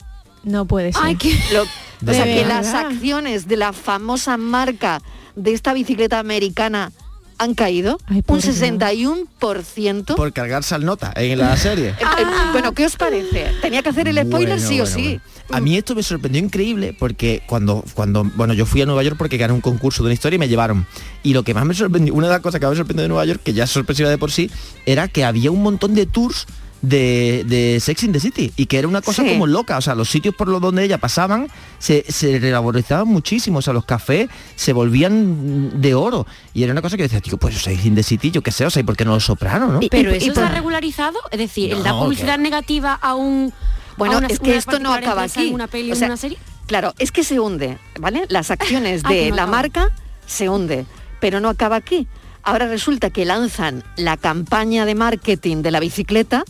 [0.44, 1.02] No puede ser.
[1.04, 1.38] Ay, qué...
[1.52, 1.64] Lo-
[2.06, 5.02] o sea, que las acciones de la famosa marca
[5.38, 6.92] de esta bicicleta americana
[7.38, 10.16] han caído Ay, un pobre 61%.
[10.16, 11.90] Por cargarse al nota en la serie.
[11.90, 13.52] Eh, eh, bueno, ¿qué os parece?
[13.62, 15.04] Tenía que hacer el spoiler Bueno, sí o bueno, sí.
[15.04, 15.58] bueno.
[15.58, 19.18] A mí esto me sorprendió increíble porque cuando, cuando, bueno, yo fui a Nueva York
[19.18, 20.86] porque gané un concurso de una historia y me llevaron.
[21.22, 23.10] Y lo que más me sorprendió, una de las cosas que más me sorprendió de
[23.10, 24.50] Nueva York, que ya es sorpresiva de por sí,
[24.86, 26.48] era que había un montón de tours
[26.84, 29.30] de, de Sex in the City y que era una cosa Sí.
[29.30, 31.48] como loca, o sea, los sitios por los donde ella pasaban
[31.80, 36.82] se, se revalorizaban muchísimo, o sea, los cafés se volvían de oro y era una
[36.82, 38.84] cosa que decía, tío, pues Sex in the City, yo qué sé, o sea, ¿y
[38.84, 39.80] por qué no lo soprano, no?
[39.90, 43.54] Pero y- eso y regularizado, es decir, el No, da publicidad negativa a un
[43.98, 45.48] Bueno, a una- es que esto no acaba aquí.
[45.48, 46.38] en una peli O o sea, en una serie.
[46.68, 48.26] Claro, es que se hunde, ¿vale?
[48.28, 49.58] Las acciones Ah, de no la acaba.
[49.58, 49.92] marca
[50.26, 50.86] se hunde,
[51.22, 52.08] pero no acaba aquí.
[52.44, 56.44] Ahora resulta que lanzan la campaña de marketing de la bicicleta,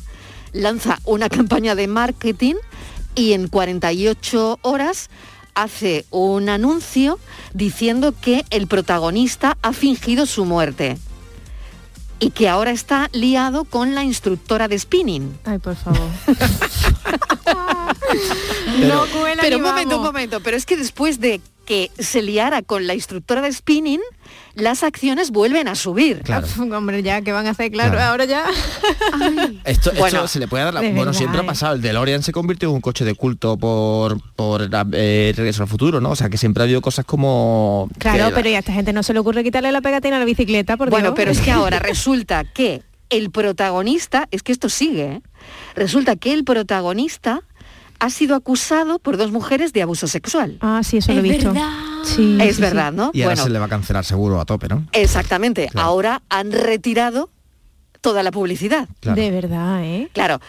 [0.54, 2.56] lanza una campaña de marketing
[3.16, 5.10] y en 48 horas
[5.56, 7.20] hace un anuncio
[7.54, 10.97] diciendo que el protagonista ha fingido su muerte
[12.20, 15.38] y que ahora está liado con la instructora de spinning.
[15.43, 16.10] Ay, por favor.
[18.80, 22.62] No cuela pero un momento, un momento, pero es que después de que se liara
[22.62, 24.01] con la instructora de spinning,
[24.56, 26.22] las acciones vuelven a subir.
[26.22, 26.47] Claro.
[26.78, 27.72] Hombre, ya, ¿qué van a hacer?
[27.72, 28.10] Claro, Claro.
[28.12, 28.45] ahora ya.
[29.66, 30.82] Esto, esto Bueno, se le puede dar la...
[30.82, 31.47] Bueno, verdad, siempre ha ¿eh?
[31.47, 31.76] pasado.
[31.76, 35.99] El DeLorean se convirtió en un coche de culto por, por eh, Regreso al Futuro,
[36.01, 36.12] ¿no?
[36.12, 37.89] O sea, que siempre ha habido cosas como...
[37.97, 40.26] Claro, pero ya a esta gente no se le ocurre quitarle la pegatina a la
[40.26, 41.16] bicicleta, por Bueno, Dios.
[41.16, 45.22] pero es que ahora resulta que el protagonista, es que esto sigue, ¿eh?
[45.76, 47.41] resulta que el protagonista
[47.99, 50.58] ha sido acusado por dos mujeres de abuso sexual.
[50.62, 51.54] Ah, sí, eso lo he Es visto.
[51.54, 51.70] verdad.
[52.04, 52.97] Sí, Es sí, verdad, sí.
[52.97, 53.12] ¿no?
[53.14, 54.86] Y ahora bueno, se le va a cancelar seguro a tope, ¿no?
[54.91, 55.70] exactamente.
[55.76, 57.30] Ahora han retirado
[58.01, 58.88] toda la publicidad.
[58.99, 59.22] Claro.
[59.22, 60.10] De verdad, ¿eh?
[60.14, 60.39] Claro.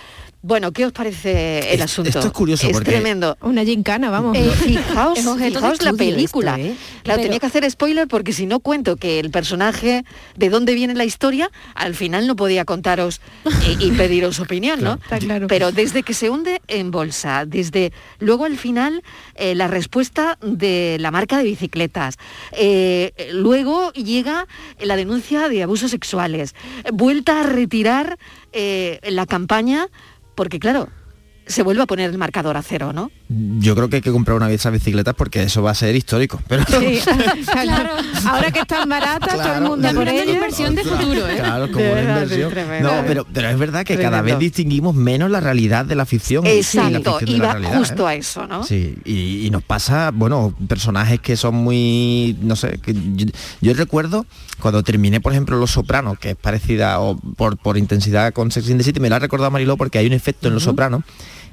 [0.46, 2.10] Bueno, ¿qué os parece el Es- asunto?
[2.10, 3.38] esto es curioso porque- tremendo.
[3.40, 4.36] Una gincana, vamos.
[4.36, 6.56] Eh, fijaos, Es fijaos la película.
[6.58, 6.76] esto, ¿eh?
[7.02, 10.04] Claro, Pero- tenía que hacer spoiler porque si no cuento que el personaje,
[10.36, 13.22] de dónde viene la historia, al final no podía contaros
[13.80, 14.94] y, y pediros opinión, ¿no?
[15.02, 15.46] Está claro.
[15.46, 19.02] Pero desde que se hunde en bolsa, desde luego al final
[19.36, 22.18] eh, la respuesta de la marca de bicicletas,
[22.52, 24.46] eh, luego llega
[24.78, 26.54] la denuncia de abusos sexuales,
[26.92, 28.18] vuelta a retirar
[28.52, 29.88] eh, la campaña,
[30.34, 30.88] porque claro,
[31.46, 33.10] se vuelve a poner el marcador a cero, ¿no?
[33.26, 35.96] Yo creo que hay que comprar una de esas bicicletas porque eso va a ser
[35.96, 36.40] histórico.
[36.46, 37.00] Pero Sí,
[37.52, 37.90] claro.
[38.26, 40.26] Ahora que están baratas, todo el mundo por ellas.
[40.28, 41.36] inversión de futuro, ¿eh?
[41.38, 42.82] Claro, como De una verdad, inversión.
[42.82, 46.44] No, pero, pero es verdad que cada vez distinguimos menos la realidad de la ficción.
[46.44, 48.12] y la Exacto, ficción de la realidad, justo ¿eh?
[48.12, 48.62] a eso, ¿no?
[48.62, 53.26] Sí, y, y nos pasa, bueno, personajes que son muy, no sé, que yo,
[53.62, 54.26] yo recuerdo
[54.60, 58.68] cuando terminé, por ejemplo, Los Sopranos, que es parecida o por, por intensidad con Sex
[58.68, 61.02] and the City, me la ha recordado Mariló porque hay un efecto en Los Sopranos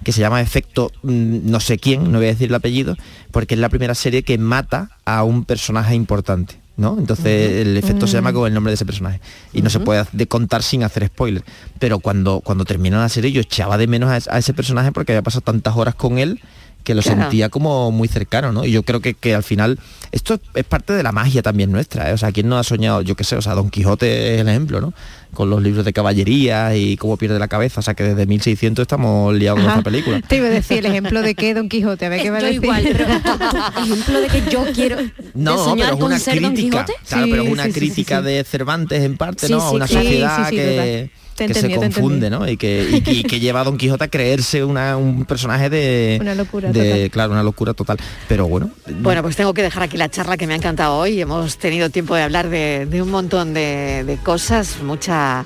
[0.04, 2.96] que se llama efecto mm, no sé quién, no voy a decir el apellido,
[3.32, 6.60] porque es la primera serie que mata a un personaje importante.
[6.78, 6.98] ¿no?
[6.98, 9.20] Entonces el efecto se llama con el nombre de ese personaje
[9.54, 11.44] y no se puede de contar sin hacer spoiler.
[11.78, 15.12] Pero cuando, cuando termina la serie yo echaba de menos a, a ese personaje porque
[15.12, 16.40] había pasado tantas horas con él
[16.84, 17.22] que lo Claro.
[17.22, 18.66] sentía como muy cercano, ¿no?
[18.66, 19.80] Y yo creo que, que al final
[20.12, 22.14] esto es parte de la magia también nuestra, ¿eh?
[22.14, 23.02] O sea, ¿quién no ha soñado?
[23.02, 24.94] Yo qué sé, o sea, Don Quijote es el ejemplo, ¿no?
[25.34, 28.84] Con los libros de caballería y cómo pierde la cabeza, o sea, que desde 1600
[28.84, 29.80] estamos liados con Ajá.
[29.80, 30.22] esta película.
[30.28, 32.42] Te iba a decir el ejemplo de que Don Quijote, a ver qué va a
[32.42, 32.64] decir.
[32.64, 33.06] igual, pero
[33.84, 34.98] ejemplo de que yo quiero
[35.34, 36.86] No, de soñar pero es con una ser Don crítica.
[36.86, 36.94] Quijote.
[37.08, 38.30] Claro, pero es Sí, una sí, sí, crítica sí, sí.
[38.34, 39.70] de Cervantes en parte, Sí, ¿no?
[39.70, 41.21] sí, una sociedad Sí, sí, sí, que, total.
[41.36, 42.30] Te que se entendí, confunde.
[42.30, 42.48] ¿no?
[42.48, 45.70] Y que, y que- y que lleva a Don Quijote a creerse una- un personaje
[45.70, 46.18] de.
[46.22, 47.10] Una locura de, total.
[47.12, 47.98] Claro, una locura total.
[48.28, 48.70] Pero bueno.
[49.02, 51.20] Bueno, pues tengo que dejar aquí la charla que me ha encantado hoy.
[51.22, 55.46] Hemos tenido tiempo de hablar de, de un montón de, de cosas, mucha,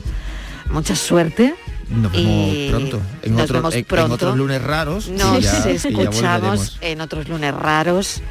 [0.69, 1.53] mucha suerte.
[1.89, 3.01] Nos vemos Y pronto.
[3.21, 4.13] En, nos otro- vemos en- en pronto.
[4.15, 5.07] otros lunes raros.
[5.09, 8.21] Nos ya- escuchamos en otros lunes raros,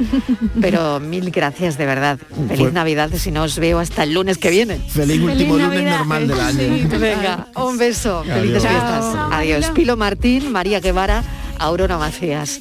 [0.60, 2.18] pero mil gracias de verdad.
[2.48, 4.78] Feliz Fue- Navidad si no os veo hasta el lunes que viene.
[4.88, 6.88] Feliz último lunes normal del año.
[6.98, 9.04] Venga, un beso, felices fiestas.
[9.30, 9.66] Adiós.
[9.74, 11.22] Pilo Martín, María Guevara,
[11.58, 12.60] Aurora Macías.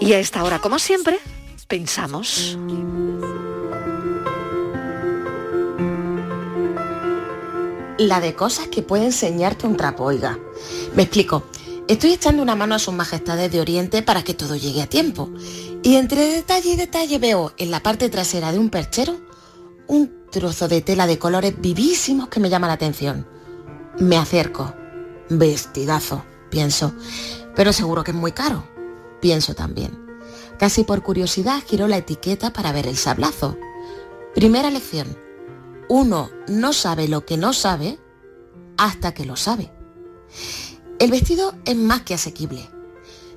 [0.00, 1.18] Y a esta hora, como siempre,
[1.68, 2.56] pensamos.
[8.00, 10.38] La de cosas que puede enseñarte un trapo, oiga.
[10.94, 11.44] Me explico.
[11.86, 15.28] Estoy echando una mano a sus majestades de Oriente para que todo llegue a tiempo.
[15.82, 19.20] Y entre detalle y detalle veo en la parte trasera de un perchero
[19.86, 23.26] un trozo de tela de colores vivísimos que me llama la atención.
[23.98, 24.72] Me acerco.
[25.28, 26.94] Vestidazo, pienso.
[27.54, 28.64] Pero seguro que es muy caro.
[29.20, 29.98] Pienso también.
[30.58, 33.58] Casi por curiosidad giro la etiqueta para ver el sablazo.
[34.34, 35.29] Primera lección
[35.90, 37.98] uno no sabe lo que no sabe
[38.78, 39.72] hasta que lo sabe.
[41.00, 42.70] El vestido es más que asequible.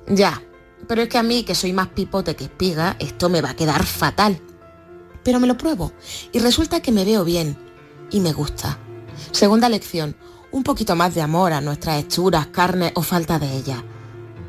[0.06, 0.40] Ya,
[0.86, 3.56] pero es que a mí, que soy más pipote que espiga, esto me va a
[3.56, 4.40] quedar fatal.
[5.24, 5.92] Pero me lo pruebo
[6.30, 7.58] y resulta que me veo bien
[8.12, 8.78] y me gusta.
[9.32, 10.14] Segunda lección,
[10.52, 13.82] un poquito más de amor a nuestras hechuras, carne o falta de ella.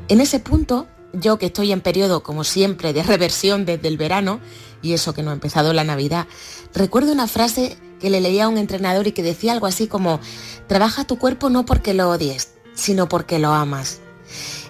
[0.09, 4.41] En ese punto, yo que estoy en periodo, como siempre, de reversión desde el verano,
[4.83, 6.27] y eso que no ha empezado la Navidad,
[6.71, 10.19] recuerdo una frase que le leía a un entrenador y que decía algo así como,
[10.67, 13.99] trabaja tu cuerpo no porque lo odies, sino porque lo amas.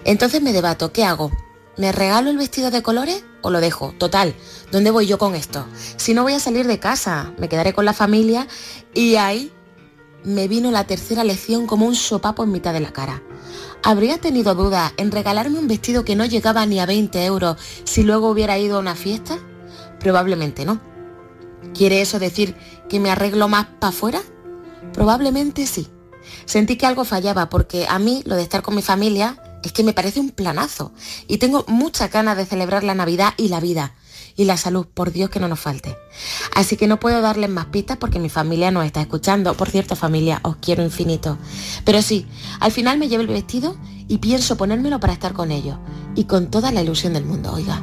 [0.04, 1.30] Entonces me debato, ¿qué hago?
[1.76, 3.92] ¿Me regalo el vestido de colores o lo dejo?
[3.98, 4.34] Total,
[4.72, 5.66] ¿dónde voy yo con esto?
[5.98, 8.48] Si no voy a salir de casa, me quedaré con la familia
[8.94, 9.52] y ahí
[10.24, 13.22] me vino la tercera lección como un sopapo en mitad de la cara.
[13.82, 18.02] ¿Habría tenido duda en regalarme un vestido que no llegaba ni a 20 euros si
[18.02, 19.38] luego hubiera ido a una fiesta?
[20.00, 20.95] Probablemente no.
[21.74, 22.54] ¿Quiere eso decir
[22.88, 24.22] que me arreglo más para afuera?
[24.92, 25.88] Probablemente sí.
[26.44, 29.82] Sentí que algo fallaba porque a mí lo de estar con mi familia es que
[29.82, 30.92] me parece un planazo
[31.26, 33.94] y tengo muchas ganas de celebrar la Navidad y la vida
[34.36, 35.96] y la salud, por Dios que no nos falte.
[36.54, 39.54] Así que no puedo darles más pistas porque mi familia nos está escuchando.
[39.54, 41.38] Por cierto, familia, os quiero infinito.
[41.84, 42.26] Pero sí,
[42.60, 43.76] al final me llevo el vestido
[44.08, 45.78] y pienso ponérmelo para estar con ellos
[46.14, 47.82] y con toda la ilusión del mundo, oiga.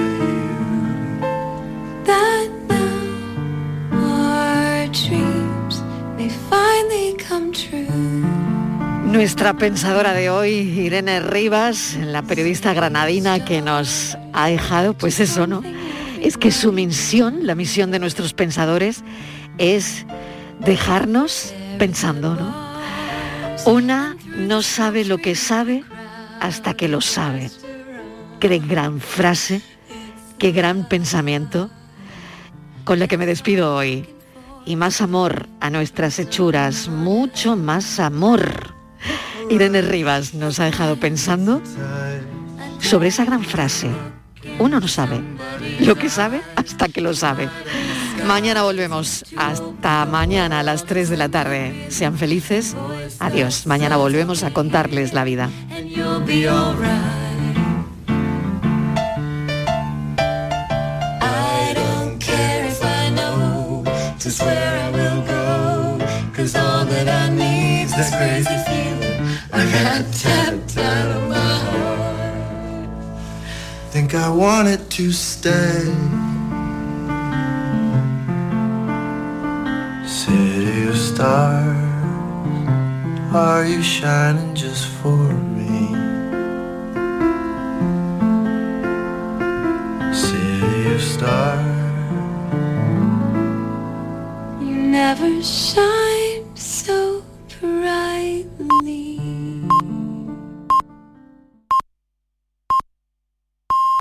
[9.21, 15.45] Nuestra pensadora de hoy, Irene Rivas, la periodista granadina que nos ha dejado, pues eso,
[15.45, 15.61] ¿no?
[16.19, 19.03] Es que su misión, la misión de nuestros pensadores,
[19.59, 20.07] es
[20.61, 22.51] dejarnos pensando, ¿no?
[23.71, 25.83] Una no sabe lo que sabe
[26.39, 27.51] hasta que lo sabe.
[28.39, 29.61] Qué gran frase,
[30.39, 31.69] qué gran pensamiento
[32.85, 34.07] con la que me despido hoy.
[34.65, 38.80] Y más amor a nuestras hechuras, mucho más amor.
[39.49, 41.61] Irene Rivas nos ha dejado pensando
[42.79, 43.89] sobre esa gran frase.
[44.59, 45.21] Uno no sabe
[45.79, 47.49] lo que sabe hasta que lo sabe.
[48.25, 49.25] Mañana volvemos.
[49.35, 51.87] Hasta mañana a las 3 de la tarde.
[51.89, 52.75] Sean felices.
[53.19, 53.65] Adiós.
[53.65, 55.49] Mañana volvemos a contarles la vida.
[69.53, 72.89] I got tapped out of my heart.
[73.91, 75.83] Think I wanted to stay.
[80.07, 81.77] City of stars,
[83.33, 85.17] are you shining just for
[85.57, 85.95] me?
[90.13, 91.67] City of stars,
[94.61, 97.23] You never shine so
[97.59, 98.45] bright.